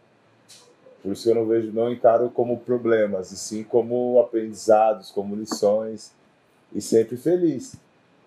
Por 1.03 1.13
isso 1.13 1.29
eu 1.29 1.35
não 1.35 1.47
vejo, 1.47 1.73
não 1.73 1.91
encaro 1.91 2.31
como 2.31 2.59
problemas, 2.59 3.33
e 3.33 3.37
sim 3.37 3.65
como 3.65 4.21
aprendizados, 4.21 5.11
como 5.11 5.35
lições, 5.35 6.13
e 6.73 6.81
sempre 6.81 7.17
feliz. 7.17 7.75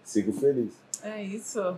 Sigo 0.03 0.33
feliz. 0.33 0.73
É 1.01 1.21
isso. 1.23 1.77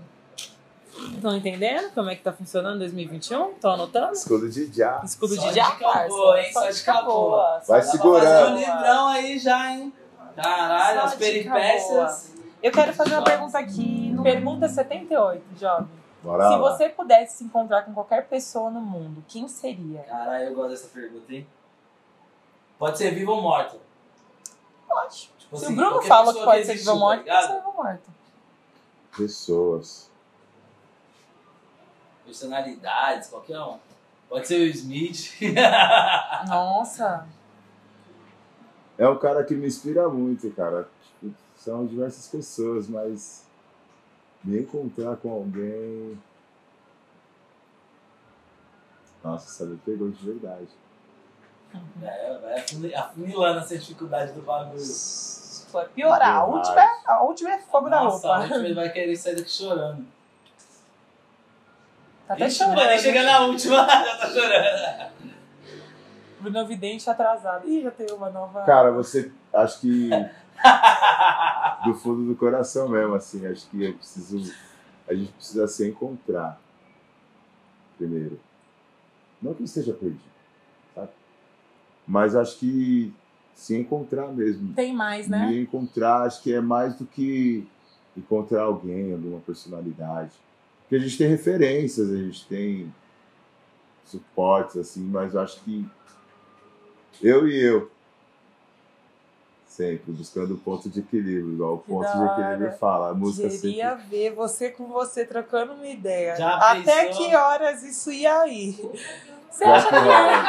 Estão 1.14 1.36
entendendo 1.38 1.92
como 1.94 2.10
é 2.10 2.16
que 2.16 2.24
tá 2.24 2.34
funcionando 2.34 2.80
2021? 2.80 3.52
Estão 3.52 3.72
anotando? 3.72 4.14
Escudo 4.14 4.50
de 4.50 4.66
já. 4.76 5.00
Escudo 5.04 5.36
Só 5.36 5.48
de 5.50 5.56
já? 5.56 5.66
Só 5.66 6.70
dica 6.72 7.02
boa. 7.04 7.62
Vai 7.68 7.82
segurando. 7.84 8.54
um 8.54 8.58
livrão 8.58 9.08
aí 9.08 9.38
já, 9.38 9.72
hein? 9.74 9.94
Caralho, 10.36 11.00
Só 11.02 11.06
as 11.08 11.16
peripécias. 11.16 12.32
Eu 12.64 12.72
quero 12.72 12.94
fazer 12.94 13.14
uma 13.14 13.24
pergunta 13.24 13.60
aqui. 13.60 14.07
Pergunta 14.34 14.68
78, 14.68 15.44
jovem. 15.58 15.88
Bora 16.22 16.44
Se 16.44 16.50
lá. 16.50 16.58
você 16.58 16.90
pudesse 16.90 17.38
se 17.38 17.44
encontrar 17.46 17.84
com 17.84 17.94
qualquer 17.94 18.28
pessoa 18.28 18.70
no 18.70 18.82
mundo, 18.82 19.24
quem 19.28 19.48
seria? 19.48 20.02
Caralho, 20.04 20.46
eu 20.46 20.54
gosto 20.56 20.70
dessa 20.72 20.88
pergunta, 20.90 21.34
hein? 21.34 21.48
Pode 22.78 22.98
ser 22.98 23.12
vivo 23.12 23.32
ou 23.32 23.42
morto? 23.42 23.80
Pode. 24.88 25.32
Tipo 25.38 25.58
Se 25.58 25.66
assim, 25.66 25.74
o 25.74 25.76
Bruno 25.78 26.02
fala 26.02 26.34
que 26.34 26.44
pode 26.44 26.66
ser 26.66 26.76
vivo 26.76 26.96
morto, 26.96 27.24
tá 27.24 27.32
pode 27.34 27.42
ser 27.42 27.48
ligado? 27.54 27.66
vivo 27.66 27.74
morto. 27.84 28.12
Pessoas. 29.16 30.12
Personalidades, 32.26 33.30
qualquer 33.30 33.62
um. 33.62 33.78
Pode 34.28 34.46
ser 34.48 34.60
o 34.60 34.66
Smith. 34.66 35.40
Nossa. 36.48 37.26
É 38.98 39.08
um 39.08 39.18
cara 39.18 39.44
que 39.46 39.56
me 39.56 39.68
inspira 39.68 40.10
muito, 40.10 40.52
cara. 40.52 40.90
Tipo, 41.22 41.34
são 41.56 41.86
diversas 41.86 42.28
pessoas, 42.28 42.90
mas 42.90 43.47
me 44.44 44.60
encontrar 44.62 45.16
com 45.18 45.32
alguém. 45.32 46.18
Nossa, 49.24 49.48
essa 49.50 49.66
me 49.66 49.78
pegou 49.78 50.10
de 50.10 50.26
verdade. 50.26 50.68
É, 52.02 52.38
vai 52.42 52.60
afuni- 52.60 52.96
afunilando 52.96 53.60
essa 53.60 53.78
dificuldade 53.78 54.32
do 54.32 54.42
bagulho. 54.42 54.80
Foi 55.72 55.86
piorar. 55.90 56.36
A 56.38 56.46
última, 56.46 56.82
é, 56.82 56.90
a 57.06 57.22
última 57.24 57.52
é 57.52 57.60
fogo 57.60 57.90
da 57.90 58.00
roupa. 58.00 58.28
a 58.36 58.40
última 58.40 58.56
ele 58.66 58.74
vai 58.74 58.90
querer 58.90 59.16
sair 59.18 59.36
daqui 59.36 59.52
chorando. 59.52 60.06
Tá 62.26 62.34
até 62.36 62.48
Ixi, 62.48 62.60
não 62.66 62.76
vai 62.76 62.88
nem 62.88 62.98
chorando. 63.00 63.02
chegar 63.02 63.24
na 63.24 63.46
última, 63.46 63.76
já 63.88 64.18
tá 64.18 64.30
chorando. 64.30 65.12
Bruno 66.40 66.66
Vidente 66.68 67.10
atrasado. 67.10 67.68
Ih, 67.68 67.84
já 67.84 67.92
tem 67.92 68.08
uma 68.14 68.30
nova. 68.30 68.64
Cara, 68.64 68.92
você. 68.92 69.32
Acho 69.54 69.82
que. 69.82 70.10
do 71.86 71.94
fundo 71.96 72.26
do 72.26 72.36
coração 72.36 72.90
mesmo, 72.90 73.14
assim. 73.16 73.46
Acho 73.46 73.70
que 73.70 73.84
eu 73.84 73.94
preciso. 73.94 74.54
A 75.08 75.14
gente 75.14 75.32
precisa 75.34 75.68
se 75.68 75.88
encontrar. 75.88 76.60
Primeiro. 77.98 78.40
Não 79.42 79.54
que 79.54 79.64
esteja 79.64 79.94
perdido, 79.94 80.22
sabe? 80.96 81.12
Mas 82.08 82.36
acho 82.36 82.58
que 82.60 83.14
se 83.54 83.76
encontrar 83.76 84.28
mesmo. 84.28 84.74
Tem 84.74 84.94
mais, 84.94 85.28
né? 85.28 85.48
Me 85.48 85.62
encontrar, 85.62 86.24
acho 86.24 86.42
que 86.42 86.54
é 86.54 86.62
mais 86.62 86.96
do 86.96 87.06
que 87.06 87.68
encontrar 88.16 88.64
alguém, 88.64 89.14
alguma 89.14 89.40
personalidade. 89.40 90.32
Porque 90.82 90.96
a 90.96 91.00
gente 91.00 91.18
tem 91.18 91.28
referências, 91.28 92.10
a 92.10 92.18
gente 92.18 92.48
tem 92.48 92.94
suportes, 94.06 94.78
assim, 94.78 95.02
mas 95.02 95.36
acho 95.36 95.62
que 95.64 95.88
eu 97.22 97.48
e 97.48 97.60
eu. 97.60 97.92
Sempre, 99.78 100.12
buscando 100.12 100.56
o 100.56 100.58
ponto 100.58 100.90
de 100.90 101.02
equilíbrio, 101.02 101.54
igual 101.54 101.76
o 101.76 101.78
ponto 101.78 102.12
de 102.12 102.26
equilíbrio 102.26 102.72
fala. 102.80 103.12
A 103.12 103.14
música 103.14 103.48
Queria 103.48 103.92
sempre. 103.92 104.08
ver 104.10 104.34
você 104.34 104.72
com 104.72 104.88
você 104.88 105.24
trocando 105.24 105.74
uma 105.74 105.86
ideia. 105.86 106.36
Já 106.36 106.56
Até 106.56 107.06
pensou? 107.06 107.28
que 107.28 107.36
horas 107.36 107.84
isso 107.84 108.12
ia 108.12 108.48
ir? 108.48 108.76
Você 109.50 109.64
acha 109.64 109.88
que 109.88 109.96
rola. 109.96 110.44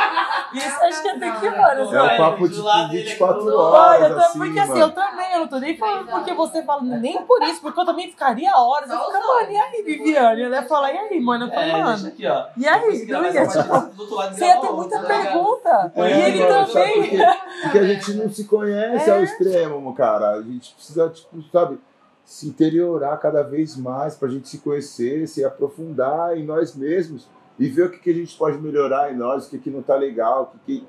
isso 0.55 0.85
acha 0.85 1.03
que 1.03 1.09
até 1.09 1.31
que 1.33 1.49
horas, 1.49 1.93
É 1.93 2.03
um 2.03 2.17
papo 2.17 2.49
de 2.49 2.61
é 2.61 2.89
24 2.89 3.43
que- 3.43 3.51
horas. 3.51 4.03
Olha, 4.03 4.17
assim, 4.17 4.39
porque 4.39 4.59
assim, 4.59 4.79
eu 4.81 4.91
também, 4.93 5.33
eu 5.33 5.39
não 5.41 5.49
tô 5.49 5.59
nem 5.59 5.77
falando 5.77 6.07
porque 6.09 6.35
você 6.35 6.63
fala, 6.63 6.83
nem 6.83 7.23
por 7.23 7.43
isso, 7.45 7.61
porque 7.61 7.81
eu 7.81 7.85
também 7.87 8.09
ficaria 8.11 8.55
horas. 8.55 8.91
Eu 8.91 8.97
os 8.99 9.13
mano, 9.13 9.51
e 9.51 9.57
aí, 9.57 9.83
Viviane? 9.83 10.43
Ela 10.43 10.57
ia 10.57 10.63
falar, 10.63 10.93
e 10.93 10.99
aí, 10.99 11.21
mano? 11.21 11.47
Eu 11.47 11.51
falei, 11.51 11.71
É, 11.71 11.83
mano, 11.83 12.13
e 12.57 12.69
aí? 12.69 13.07
Não 13.07 13.25
ia, 13.25 13.47
tipo, 13.47 13.65
parte, 13.69 13.95
do 13.95 14.03
outro 14.03 14.15
lado 14.17 14.35
você 14.35 14.45
ia 14.45 14.61
ter 14.61 14.71
muita 14.71 15.01
pergunta. 15.01 15.93
É, 15.95 16.01
e 16.11 16.23
ele 16.23 16.47
também. 16.47 17.19
Porque 17.63 17.79
a 17.79 17.85
gente 17.85 18.15
não 18.15 18.31
se 18.31 18.45
conhece 18.45 19.09
É. 19.11 19.13
ao 19.15 19.23
extremo, 19.23 19.95
cara. 19.95 20.31
A 20.33 20.43
gente 20.43 20.75
precisa, 20.75 21.09
tipo, 21.09 21.43
sabe, 21.51 21.79
se 22.25 22.47
interiorar 22.49 23.19
cada 23.19 23.43
vez 23.43 23.77
mais 23.77 24.15
pra 24.15 24.29
gente 24.29 24.49
se 24.49 24.59
conhecer, 24.59 25.27
se 25.27 25.43
aprofundar 25.45 26.37
em 26.37 26.45
nós 26.45 26.75
mesmos 26.75 27.27
e 27.59 27.69
ver 27.69 27.87
o 27.87 27.91
que, 27.91 27.99
que 27.99 28.11
a 28.11 28.15
gente 28.15 28.37
pode 28.37 28.59
melhorar 28.59 29.13
em 29.13 29.17
nós, 29.17 29.47
o 29.47 29.51
que, 29.51 29.59
que 29.59 29.71
não 29.71 29.83
tá 29.83 29.97
legal, 29.97 30.53
o 30.55 30.59
que, 30.59 30.81
que... 30.81 30.87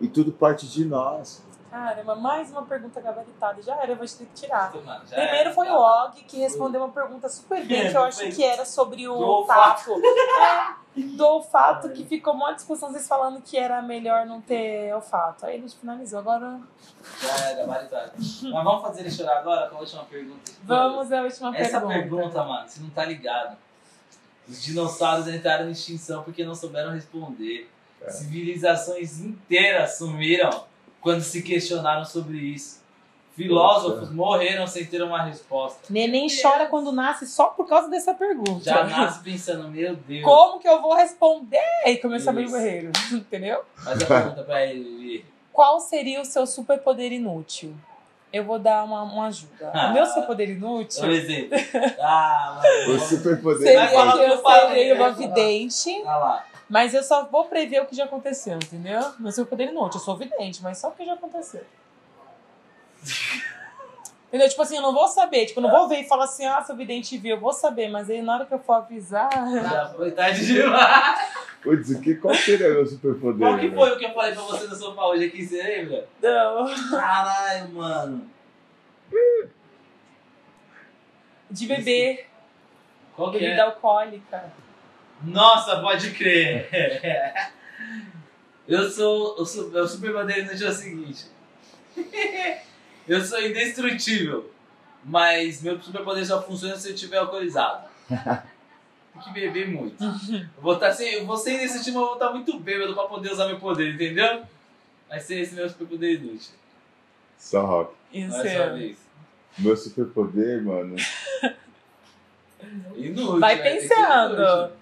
e 0.00 0.08
tudo 0.08 0.32
parte 0.32 0.66
de 0.66 0.84
nós. 0.84 1.44
Caramba, 1.70 2.14
mais 2.14 2.50
uma 2.50 2.62
pergunta 2.62 2.98
gabaritada. 3.02 3.60
Já 3.60 3.74
era, 3.76 3.92
eu 3.92 3.96
vou 3.96 4.06
ter 4.06 4.24
que 4.24 4.32
tirar. 4.32 4.74
Mano, 4.74 5.04
Primeiro 5.06 5.50
é, 5.50 5.52
foi 5.52 5.68
o 5.68 5.76
Og 5.76 6.24
que 6.24 6.38
respondeu 6.38 6.80
uma 6.80 6.92
pergunta 6.92 7.28
super 7.28 7.62
bem, 7.66 7.90
que 7.90 7.96
eu 7.96 8.02
acho 8.02 8.30
que 8.30 8.42
era 8.42 8.64
sobre 8.64 9.06
o 9.06 9.14
Do 9.14 9.20
olfato. 9.20 9.90
É, 9.92 11.06
do 11.16 11.20
olfato, 11.26 11.90
que 11.90 12.04
ficou 12.06 12.34
um 12.34 12.46
de 12.46 12.54
discussão, 12.54 12.90
vocês 12.90 13.06
falando 13.06 13.42
que 13.42 13.58
era 13.58 13.82
melhor 13.82 14.24
não 14.24 14.40
ter 14.40 14.94
olfato. 14.94 15.44
Aí 15.44 15.56
a 15.56 15.60
gente 15.60 15.76
finalizou. 15.76 16.20
Agora 16.20 16.58
Já 17.20 17.50
é 17.50 17.54
gabaritado. 17.56 18.12
Mas 18.16 18.40
vamos 18.42 18.80
fazer 18.80 19.00
ele 19.00 19.10
chorar 19.10 19.38
agora 19.40 19.68
com 19.68 19.76
a 19.76 19.80
última 19.80 20.04
pergunta. 20.04 20.52
vamos 20.62 21.12
à 21.12 21.20
última 21.20 21.54
Essa 21.54 21.80
pergunta. 21.80 21.94
pergunta, 21.94 22.44
mano, 22.44 22.68
você 22.68 22.80
não 22.80 22.90
tá 22.90 23.04
ligado. 23.04 23.54
Os 24.48 24.62
dinossauros 24.62 25.28
entraram 25.28 25.68
em 25.68 25.72
extinção 25.72 26.22
porque 26.22 26.44
não 26.44 26.54
souberam 26.54 26.92
responder. 26.92 27.68
É. 28.02 28.10
Civilizações 28.10 29.20
inteiras 29.20 29.98
sumiram 29.98 30.64
quando 31.00 31.22
se 31.22 31.42
questionaram 31.42 32.04
sobre 32.04 32.38
isso. 32.38 32.84
Filósofos 33.36 34.10
morreram 34.10 34.66
sem 34.66 34.86
ter 34.86 35.02
uma 35.02 35.22
resposta. 35.22 35.80
Neném 35.90 36.26
chora 36.40 36.66
quando 36.66 36.90
nasce 36.90 37.26
só 37.26 37.48
por 37.48 37.68
causa 37.68 37.90
dessa 37.90 38.14
pergunta. 38.14 38.64
Já 38.64 38.84
nasce 38.84 39.22
pensando, 39.22 39.68
meu 39.68 39.94
Deus. 39.94 40.24
Como 40.24 40.58
que 40.58 40.66
eu 40.66 40.80
vou 40.80 40.94
responder? 40.94 41.60
E 41.84 41.98
começa 41.98 42.30
a 42.30 42.32
abrir 42.32 42.46
o 42.46 42.50
guerreiro. 42.50 42.92
Entendeu? 43.12 43.62
Faz 43.76 44.02
a 44.02 44.06
pergunta 44.06 44.42
pra 44.42 44.64
ele. 44.64 45.22
Qual 45.52 45.78
seria 45.80 46.22
o 46.22 46.24
seu 46.24 46.46
superpoder 46.46 47.12
inútil? 47.12 47.74
Eu 48.36 48.44
vou 48.44 48.58
dar 48.58 48.84
uma, 48.84 49.02
uma 49.02 49.26
ajuda. 49.26 49.72
O 49.88 49.92
meu 49.92 50.06
superpoder 50.06 50.50
inútil 50.50 51.00
Por 51.00 51.10
exemplo. 51.10 51.58
Ah, 52.00 52.60
O 52.86 52.88
mano. 52.90 53.00
superpoder. 53.00 53.62
seria 53.62 53.78
Vai 53.80 53.88
falar 53.92 54.12
que 54.12 54.18
o 54.18 54.22
eu 54.22 54.42
serei 54.68 54.94
né? 54.94 55.00
uma 55.00 55.10
vidente, 55.12 56.02
Ah 56.06 56.16
lá. 56.18 56.44
mas 56.68 56.94
eu 56.94 57.02
só 57.02 57.24
vou 57.24 57.44
prever 57.44 57.82
o 57.82 57.86
que 57.86 57.96
já 57.96 58.04
aconteceu, 58.04 58.54
entendeu? 58.56 59.00
Meu 59.18 59.32
superpoder 59.32 59.68
inútil, 59.70 60.00
eu 60.00 60.04
sou 60.04 60.16
vidente, 60.16 60.62
mas 60.62 60.78
só 60.78 60.88
o 60.88 60.92
que 60.92 61.04
já 61.04 61.14
aconteceu. 61.14 61.64
Entendeu? 64.28 64.48
Tipo 64.48 64.62
assim, 64.62 64.76
eu 64.76 64.82
não 64.82 64.92
vou 64.92 65.06
saber. 65.06 65.46
Tipo, 65.46 65.60
eu 65.60 65.62
não 65.62 65.70
vou 65.70 65.88
ver 65.88 66.00
e 66.00 66.04
falar 66.08 66.24
assim, 66.24 66.44
ah, 66.44 66.60
sou 66.62 66.74
vidente 66.74 67.14
e 67.14 67.18
vi. 67.18 67.28
Eu 67.30 67.38
vou 67.38 67.52
saber, 67.52 67.88
mas 67.88 68.10
aí 68.10 68.20
na 68.20 68.34
hora 68.34 68.44
que 68.44 68.52
eu 68.52 68.58
for 68.58 68.74
avisar. 68.74 69.30
Já 69.32 69.92
foi 69.96 70.10
tarde 70.12 70.44
demais. 70.44 71.20
Putz, 71.66 71.90
o 71.90 72.00
que, 72.00 72.14
qual 72.14 72.32
seria 72.32 72.68
meu 72.68 72.86
superpoder? 72.86 73.40
Qual 73.40 73.58
que 73.58 73.68
né? 73.68 73.74
foi 73.74 73.90
o 73.90 73.98
que 73.98 74.04
eu 74.04 74.14
falei 74.14 74.32
pra 74.32 74.42
você 74.42 74.68
no 74.68 74.76
sofá 74.76 75.06
hoje 75.06 75.24
aqui, 75.24 75.44
você 75.44 75.60
lembra? 75.60 76.08
Não. 76.22 76.90
Caralho, 76.90 77.68
mano. 77.70 78.30
De 81.50 81.66
beber, 81.66 82.28
Qual 83.16 83.32
que 83.32 83.40
bebida 83.40 83.62
é? 83.62 83.64
alcoólica. 83.64 84.52
Nossa, 85.24 85.80
pode 85.80 86.12
crer. 86.12 86.68
Eu 88.68 88.88
sou. 88.88 89.36
Eu 89.36 89.44
sou 89.44 89.68
meu 89.70 89.88
superpoder 89.88 90.38
inútil 90.38 90.68
é 90.68 90.70
o 90.70 90.72
seguinte. 90.72 91.26
Eu 93.08 93.20
sou 93.20 93.40
indestrutível. 93.40 94.50
Mas 95.04 95.62
meu 95.62 95.80
superpoder 95.80 96.26
só 96.26 96.42
funciona 96.42 96.76
se 96.76 96.88
eu 96.88 96.94
estiver 96.94 97.18
alcoolizado. 97.18 97.88
Que 99.22 99.32
beber 99.32 99.68
muito. 99.68 100.02
Eu 100.02 100.62
vou 100.62 100.74
estar 100.74 100.92
sem. 100.92 101.14
Eu 101.14 101.26
vou 101.26 101.36
indestrutível, 101.36 101.78
mas 101.78 101.86
eu 101.86 101.92
vou 102.06 102.12
estar 102.14 102.30
muito 102.32 102.58
bêbado 102.60 102.94
pra 102.94 103.04
poder 103.04 103.32
usar 103.32 103.46
meu 103.46 103.58
poder, 103.58 103.94
entendeu? 103.94 104.42
Vai 105.08 105.20
ser 105.20 105.40
esse 105.40 105.54
meu 105.54 105.68
superpoder 105.68 106.20
inútil. 106.20 106.54
Só 107.38 107.64
rock. 107.64 107.94
Isso 108.12 108.36
Mais 108.36 108.54
uma 108.54 108.62
é. 108.62 108.72
vez. 108.74 108.98
Meu 109.58 109.76
superpoder, 109.76 110.62
mano. 110.62 110.96
Inútil. 112.96 113.40
Vai 113.40 113.54
é, 113.60 113.80
ser 113.80 113.88
pensando. 113.88 114.72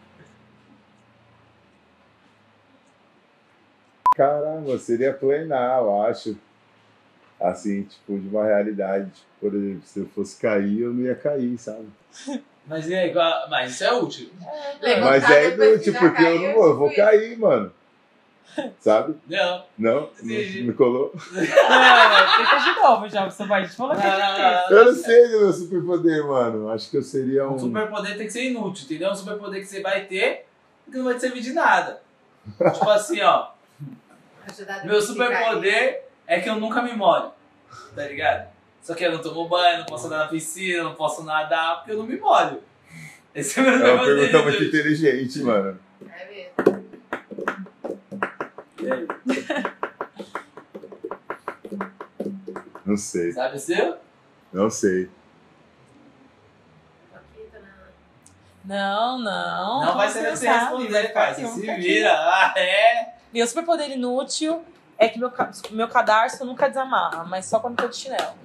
Caramba, 4.15 4.79
seria 4.79 5.13
plenar, 5.13 5.81
eu 5.81 6.03
acho. 6.03 6.37
Assim, 7.41 7.83
tipo, 7.83 8.19
de 8.19 8.29
uma 8.29 8.45
realidade. 8.45 9.11
Por 9.41 9.55
exemplo, 9.55 9.83
se 9.85 10.01
eu 10.01 10.07
fosse 10.09 10.41
cair, 10.41 10.81
eu 10.81 10.95
não 10.95 11.03
ia 11.03 11.15
cair, 11.15 11.59
sabe? 11.59 11.87
Mas 12.67 12.89
e 12.89 12.95
aí, 12.95 13.13
qual- 13.13 13.49
mas 13.51 13.73
isso 13.73 13.85
é 13.85 13.93
útil. 13.93 14.31
Levantar 14.81 15.11
Mas 15.11 15.31
é 15.31 15.51
inútil, 15.51 15.95
porque 15.99 16.23
eu 16.23 16.41
não 16.41 16.55
vou, 16.55 16.67
eu 16.69 16.77
vou 16.77 16.95
cair, 16.95 17.39
mano. 17.39 17.73
Sabe? 18.79 19.17
Não. 19.29 19.65
Não? 19.77 20.01
Não 20.01 20.11
me 20.23 20.73
colou? 20.75 21.13
Não, 21.35 22.37
tenta 22.37 22.57
de 22.63 22.81
novo, 22.81 23.09
já. 23.09 23.29
Você 23.29 23.45
vai. 23.47 23.67
Falou 23.69 23.97
que 23.97 24.01
é 24.07 24.11
Não, 24.11 24.19
não, 24.19 24.27
difícil. 24.29 24.71
não, 24.71 24.79
Eu 24.79 24.85
não 24.85 24.95
sei 24.95 25.29
do 25.29 25.41
meu 25.41 25.53
superpoder, 25.53 26.25
mano. 26.27 26.71
Acho 26.71 26.89
que 26.91 26.97
eu 26.97 27.03
seria 27.03 27.49
Um 27.49 27.55
um. 27.55 27.59
superpoder 27.59 28.17
tem 28.17 28.27
que 28.27 28.33
ser 28.33 28.45
inútil, 28.45 28.85
entendeu? 28.85 29.11
Um 29.11 29.15
superpoder 29.15 29.61
que 29.61 29.67
você 29.67 29.81
vai 29.83 30.03
ter 30.05 30.47
e 30.87 30.91
que 30.93 30.97
não 30.99 31.05
vai 31.05 31.15
te 31.15 31.21
servir 31.23 31.41
de 31.41 31.53
nada. 31.53 32.01
tipo 32.73 32.89
assim, 32.91 33.21
ó. 33.23 33.49
Meu 34.85 35.03
superpoder 35.03 36.03
é 36.27 36.41
que 36.41 36.49
eu 36.49 36.55
nunca 36.57 36.81
me 36.81 36.93
molho. 36.93 37.33
Tá 37.97 38.03
ligado? 38.07 38.54
Só 38.85 38.95
que 38.95 39.03
eu 39.03 39.11
não 39.11 39.23
tomo 39.23 39.49
banho, 39.49 39.79
não 39.79 39.87
posso 39.87 40.09
andar 40.09 40.19
na 40.19 40.27
piscina, 40.29 40.83
não 40.83 40.95
posso 40.95 41.25
nadar 41.25 41.77
porque 41.77 41.93
eu 41.93 41.97
não 41.97 42.05
me 42.05 42.19
molho. 42.19 42.63
Esse 43.35 43.59
é 43.59 43.63
o 43.63 43.65
meu 43.65 43.87
É 43.87 43.93
uma 43.95 44.05
pergunta 44.05 44.43
muito 44.43 44.63
inteligente, 44.63 45.43
mano. 45.43 45.81
É 46.07 46.53
mesmo. 46.61 46.85
E 48.83 48.93
aí, 48.93 49.07
Não 52.85 52.99
sei. 52.99 53.33
Sabe 53.33 53.57
o 53.57 53.59
seu? 53.59 53.97
Não 54.53 54.69
sei. 54.69 55.09
Não, 58.67 59.19
não. 59.19 59.85
Não 59.87 59.97
vai 59.97 60.09
Você 60.09 60.21
ser 60.21 60.37
você 60.37 60.47
responder, 60.47 60.91
vai 60.91 61.09
cara. 61.09 61.35
Você 61.35 61.47
se 61.47 61.75
vira. 61.77 62.13
Ah, 62.13 62.53
é? 62.55 63.15
Meu 63.33 63.47
superpoder 63.47 63.91
inútil 63.91 64.63
é 64.99 65.09
que 65.09 65.19
meu, 65.19 65.33
meu 65.71 65.89
cadarço 65.89 66.45
nunca 66.45 66.69
desamarra, 66.69 67.25
mas 67.25 67.47
só 67.47 67.59
quando 67.61 67.81
eu 67.81 67.87
tô 67.87 67.91
de 67.91 67.97
chinelo. 67.97 68.44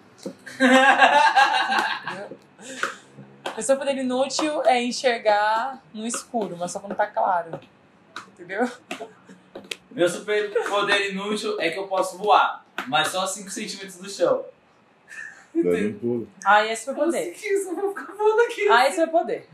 Meu 3.56 3.64
superpoder 3.64 3.98
inútil 3.98 4.64
é 4.66 4.82
enxergar 4.82 5.82
no 5.94 6.08
escuro, 6.08 6.56
mas 6.58 6.72
só 6.72 6.80
quando 6.80 6.96
tá 6.96 7.08
claro. 7.08 7.60
Entendeu? 8.30 8.70
Meu 9.92 10.08
superpoder 10.08 11.12
inútil 11.12 11.60
é 11.60 11.70
que 11.70 11.78
eu 11.80 11.88
posso 11.88 12.18
voar, 12.18 12.64
mas 12.88 13.10
só 13.10 13.26
5 13.26 13.50
centímetros 13.50 13.98
do 13.98 14.10
chão. 14.10 14.46
Dando 15.54 15.90
um 15.90 16.00
pulo. 16.00 16.28
Ah, 16.46 16.64
esse 16.64 16.72
é 16.72 16.94
superpoder. 16.94 17.34
que 17.34 17.48
isso? 17.48 17.70
Eu 17.70 17.76
vou 17.76 17.90
ficar 17.90 18.14
voando 18.14 18.42
aqui. 18.42 18.70
Ah, 18.70 18.88
esse 18.88 19.02
é 19.02 19.06
superpoder. 19.06 19.46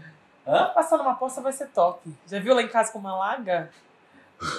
Hã? 0.46 0.66
Passar 0.76 0.98
numa 0.98 1.16
poça 1.16 1.42
vai 1.42 1.52
ser 1.52 1.68
top. 1.70 2.08
Já 2.28 2.40
viu 2.40 2.54
lá 2.54 2.62
em 2.62 2.68
casa 2.68 2.92
com 2.92 3.00
uma 3.00 3.16
laga? 3.18 3.72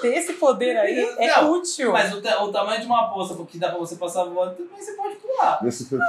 Ter 0.00 0.14
esse 0.14 0.32
poder 0.34 0.76
aí 0.76 0.98
é 1.18 1.36
Não, 1.36 1.52
útil. 1.52 1.92
Mas 1.92 2.12
o, 2.12 2.18
o 2.18 2.52
tamanho 2.52 2.80
de 2.80 2.86
uma 2.86 3.08
poça, 3.12 3.34
porque 3.34 3.58
dá 3.58 3.68
pra 3.68 3.78
você 3.78 3.96
passar 3.96 4.24
voando, 4.24 4.54
também 4.54 4.82
você 4.82 4.92
pode 4.92 5.16
pular. 5.16 5.58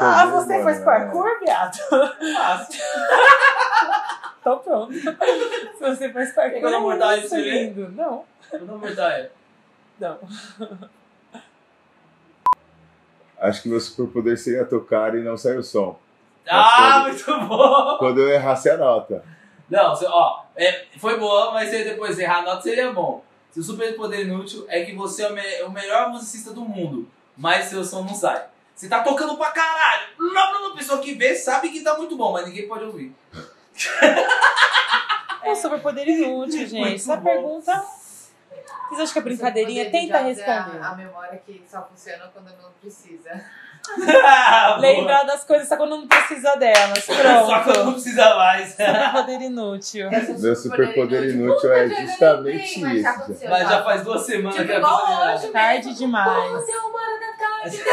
Ah, 0.01 0.25
você 0.27 0.53
mano, 0.53 0.63
faz 0.63 0.79
é- 0.81 0.83
parkour, 0.85 1.39
viado? 1.39 1.77
Fácil. 2.35 2.81
Então 4.39 4.57
pronto. 4.63 4.93
Se 4.93 5.79
você 5.79 6.13
faz 6.13 6.33
parkour, 6.33 6.53
Pegou 6.53 6.71
na 6.71 6.79
mortalha 6.79 7.19
isso 7.19 7.35
é 7.35 7.39
lindo. 7.39 7.89
Não, 7.91 8.23
Vou 8.51 8.59
dar 8.59 8.73
uma 8.73 8.77
mortalha. 8.77 9.31
não. 9.99 10.17
Acho 13.39 13.61
que 13.61 13.69
meu 13.69 13.79
superpoder 13.79 14.37
seria 14.37 14.65
tocar 14.65 15.13
e 15.15 15.21
não 15.21 15.37
sair 15.37 15.57
o 15.57 15.63
som. 15.63 15.99
Ah, 16.49 17.01
muito 17.07 17.25
bom! 17.47 17.97
Quando 17.99 18.21
eu 18.21 18.29
errasse 18.29 18.69
a 18.69 18.77
nota. 18.77 19.23
Não, 19.69 19.93
ó, 20.05 20.43
é, 20.55 20.85
foi 20.97 21.19
boa, 21.19 21.51
mas 21.51 21.69
se 21.69 21.83
depois 21.83 22.17
errar 22.17 22.37
a 22.39 22.41
nota 22.43 22.61
seria 22.61 22.91
bom. 22.91 23.21
Seu 23.57 23.63
superpoder 23.63 24.19
inútil 24.19 24.65
é 24.69 24.85
que 24.85 24.93
você 24.93 25.23
é 25.23 25.29
o, 25.31 25.33
me- 25.33 25.61
o 25.63 25.71
melhor 25.71 26.11
musicista 26.11 26.53
do 26.53 26.61
mundo, 26.61 27.09
mas 27.35 27.65
seu 27.65 27.83
som 27.83 28.03
não 28.03 28.13
sai. 28.13 28.45
Você 28.75 28.87
tá 28.87 29.01
tocando 29.01 29.35
pra 29.35 29.49
caralho. 29.49 30.09
Não, 30.19 30.61
não, 30.61 30.75
pessoa 30.75 31.01
que 31.01 31.15
vê 31.15 31.33
sabe 31.33 31.69
que 31.69 31.81
tá 31.81 31.97
muito 31.97 32.15
bom, 32.15 32.31
mas 32.33 32.45
ninguém 32.45 32.67
pode 32.67 32.83
ouvir. 32.83 33.15
É 35.43 35.51
um 35.51 35.55
superpoder 35.55 36.07
inútil, 36.07 36.59
gente. 36.67 36.73
Muito 36.75 36.95
Essa 36.95 37.15
bom. 37.15 37.23
pergunta. 37.23 37.73
Vocês 38.89 38.99
acham 39.01 39.13
que 39.13 39.19
é 39.19 39.21
brincadeirinha? 39.21 39.89
Tenta 39.91 40.17
é 40.17 40.23
responder. 40.23 40.79
A, 40.81 40.89
a 40.89 40.95
memória 40.95 41.41
que 41.45 41.63
só 41.71 41.81
funciona 41.83 42.29
quando 42.33 42.47
não 42.61 42.69
precisa. 42.81 43.43
Lembrar 44.79 45.23
das 45.23 45.43
coisas 45.43 45.67
só 45.67 45.77
quando 45.77 45.91
não 45.91 46.07
precisa 46.07 46.55
delas. 46.55 47.03
Só 47.07 47.13
quando 47.15 47.65
não 47.67 47.73
Pronto. 47.83 47.91
precisa 47.93 48.35
mais. 48.35 48.69
Superpoder 48.71 49.41
inútil. 49.41 50.09
Meu 50.39 50.55
superpoder 50.55 51.23
inútil 51.29 51.73
é 51.73 51.87
justamente 51.89 52.79
mas 52.81 52.91
já 53.01 53.09
isso. 53.11 53.19
aconteceu, 53.21 53.49
Mas 53.49 53.63
já 53.63 53.69
já. 53.69 53.83
faz 53.83 54.03
duas 54.03 54.21
semanas 54.25 54.55
Tipo, 54.55 54.67
que 54.67 54.73
a 54.73 54.77
igual 54.77 55.33
hoje 55.35 55.47
Tarde 55.47 55.85
mesmo. 55.87 55.93
demais. 55.99 56.51
Você 56.51 56.71
é 56.71 56.77
uma 56.79 56.99
hora 56.99 57.19
da 57.19 57.37
tarde. 57.37 57.77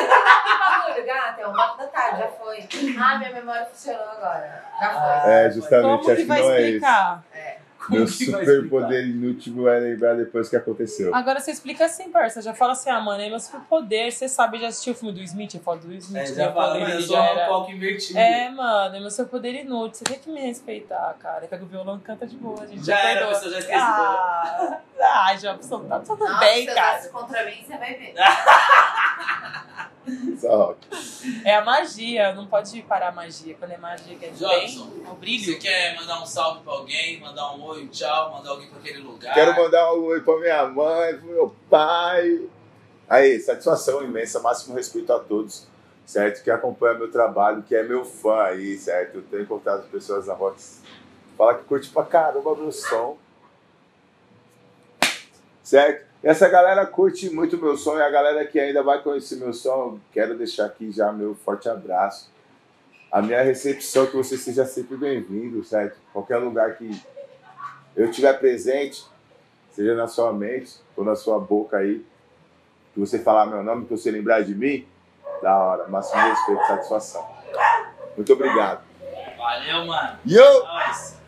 Que 0.44 0.58
bagulho, 0.58 1.06
gata, 1.06 1.40
é 1.40 1.46
uma 1.46 1.62
hora 1.64 1.76
da 1.78 1.86
tarde, 1.86 2.18
já 2.20 2.28
foi. 2.28 2.68
Ah, 2.98 3.18
minha 3.18 3.32
memória 3.32 3.66
funcionou 3.66 4.08
agora. 4.10 4.62
Já 4.80 4.88
foi. 4.90 4.98
Ah, 5.00 5.22
É, 5.26 5.44
Já 5.44 5.50
justamente. 5.50 5.82
Como 5.84 5.94
acho 5.98 6.06
que 6.10 6.16
que 6.16 6.24
vai 6.24 6.40
não 6.42 6.50
é 6.50 6.60
explicar? 6.60 7.22
Como 7.32 7.63
Meu 7.88 8.06
superpoder 8.06 9.06
inútil 9.06 9.68
é 9.68 9.78
lembrar 9.78 10.14
depois 10.14 10.48
que 10.48 10.56
aconteceu. 10.56 11.14
Agora 11.14 11.40
você 11.40 11.50
explica 11.50 11.84
assim, 11.84 12.10
parça. 12.10 12.40
Já 12.40 12.54
fala 12.54 12.72
assim, 12.72 12.90
ah, 12.90 13.00
mano, 13.00 13.22
é 13.22 13.28
meu 13.28 13.38
superpoder. 13.40 14.10
Você 14.12 14.28
sabe, 14.28 14.58
já 14.60 14.68
assistiu 14.68 14.92
o 14.92 14.96
filme 14.96 15.14
do 15.14 15.20
Smith? 15.22 15.54
Eu 15.54 15.60
falo 15.60 15.80
do 15.80 15.92
Smith. 15.94 16.22
É, 16.22 16.26
meu 16.26 16.34
já 16.34 16.52
fala, 16.52 16.72
poder, 16.72 16.80
mas 16.84 16.94
eu 16.94 17.02
sou 17.02 17.16
já 17.16 17.22
um 17.22 17.26
era- 17.26 17.48
coque 17.48 17.72
invertido. 17.72 18.18
É, 18.18 18.50
mano, 18.50 18.96
é 18.96 19.00
meu 19.00 19.10
superpoder 19.10 19.54
inútil. 19.54 19.98
Você 19.98 20.04
tem 20.04 20.18
que 20.18 20.30
me 20.30 20.40
respeitar, 20.40 21.14
cara. 21.20 21.46
Pega 21.46 21.62
o 21.64 21.66
violão 21.66 21.96
e 21.96 22.00
canta 22.00 22.26
de 22.26 22.36
boa, 22.36 22.66
gente. 22.66 22.84
Já 22.84 22.98
era, 22.98 23.10
a 23.10 23.12
perdoa. 23.14 23.28
pessoa 23.34 23.50
já 23.52 23.58
esqueceu. 23.58 23.80
Ah, 23.82 24.80
ah 25.00 25.34
Jobson, 25.34 25.84
tá 25.84 25.98
tudo 26.00 26.24
Nossa, 26.24 26.40
bem, 26.40 26.66
se 26.68 26.74
cara. 26.74 26.96
desse 26.96 27.08
contra 27.10 27.44
mim, 27.44 27.64
você 27.66 27.76
vai 27.76 27.94
ver. 27.94 28.14
Só 30.38 30.56
rock. 30.56 30.78
É 31.44 31.54
a 31.54 31.64
magia, 31.64 32.34
não 32.34 32.46
pode 32.46 32.82
parar 32.82 33.08
a 33.08 33.12
magia. 33.12 33.54
Quando 33.58 33.70
é 33.70 33.78
magia 33.78 34.16
que 34.16 34.26
é 34.26 34.28
Jobson, 34.28 34.86
bem, 34.86 35.02
é 35.04 35.08
o 35.08 35.14
Você 35.14 35.16
brilho. 35.20 35.58
quer 35.58 35.96
mandar 35.96 36.22
um 36.22 36.26
salve 36.26 36.62
pra 36.62 36.72
alguém, 36.74 37.20
mandar 37.20 37.54
um 37.54 37.62
oi, 37.62 37.86
tchau, 37.88 38.32
mandar 38.32 38.50
alguém 38.50 38.68
pra 38.68 38.78
aquele 38.78 38.98
lugar? 38.98 39.32
Quero 39.34 39.56
mandar 39.56 39.94
um 39.94 40.04
oi 40.04 40.20
pra 40.20 40.38
minha 40.38 40.66
mãe, 40.66 41.16
pro 41.16 41.26
meu 41.26 41.56
pai. 41.70 42.48
Aí, 43.08 43.38
satisfação 43.40 44.02
imensa, 44.02 44.40
máximo 44.40 44.74
respeito 44.74 45.12
a 45.12 45.18
todos, 45.18 45.66
certo? 46.06 46.42
Que 46.42 46.50
acompanha 46.50 46.98
meu 46.98 47.10
trabalho, 47.10 47.62
que 47.62 47.74
é 47.74 47.82
meu 47.82 48.04
fã 48.04 48.42
aí, 48.44 48.76
certo? 48.78 49.16
Eu 49.16 49.22
tenho 49.22 49.42
encontrado 49.42 49.88
pessoas 49.90 50.26
na 50.26 50.34
rua 50.34 50.54
que 50.54 50.62
fala 51.36 51.54
que 51.54 51.64
curte 51.64 51.88
pra 51.90 52.04
caramba 52.04 52.54
meu 52.54 52.72
som. 52.72 53.16
Certo? 55.62 56.06
E 56.24 56.26
essa 56.26 56.48
galera 56.48 56.86
curte 56.86 57.28
muito 57.28 57.58
meu 57.58 57.76
som 57.76 57.98
e 57.98 58.02
a 58.02 58.08
galera 58.08 58.46
que 58.46 58.58
ainda 58.58 58.82
vai 58.82 59.02
conhecer 59.02 59.36
meu 59.36 59.52
som, 59.52 59.68
eu 59.68 60.00
quero 60.10 60.38
deixar 60.38 60.64
aqui 60.64 60.90
já 60.90 61.12
meu 61.12 61.34
forte 61.34 61.68
abraço. 61.68 62.30
A 63.12 63.20
minha 63.20 63.42
recepção, 63.42 64.06
que 64.06 64.16
você 64.16 64.38
seja 64.38 64.64
sempre 64.64 64.96
bem-vindo, 64.96 65.62
certo? 65.62 65.98
Qualquer 66.14 66.38
lugar 66.38 66.76
que 66.76 66.90
eu 67.94 68.08
estiver 68.08 68.32
presente, 68.38 69.04
seja 69.72 69.94
na 69.94 70.08
sua 70.08 70.32
mente 70.32 70.76
ou 70.96 71.04
na 71.04 71.14
sua 71.14 71.38
boca 71.38 71.76
aí, 71.76 72.02
que 72.94 73.00
você 73.00 73.18
falar 73.18 73.44
meu 73.44 73.62
nome, 73.62 73.84
que 73.84 73.90
você 73.90 74.10
lembrar 74.10 74.42
de 74.42 74.54
mim, 74.54 74.86
Da 75.42 75.58
hora. 75.58 75.88
Máximo 75.88 76.22
respeito 76.22 76.62
e 76.62 76.66
satisfação. 76.66 77.28
Muito 78.16 78.32
obrigado. 78.32 78.82
Valeu, 79.36 79.84
mano. 79.84 80.18
Yo! 80.24 80.64
Nós. 80.64 81.18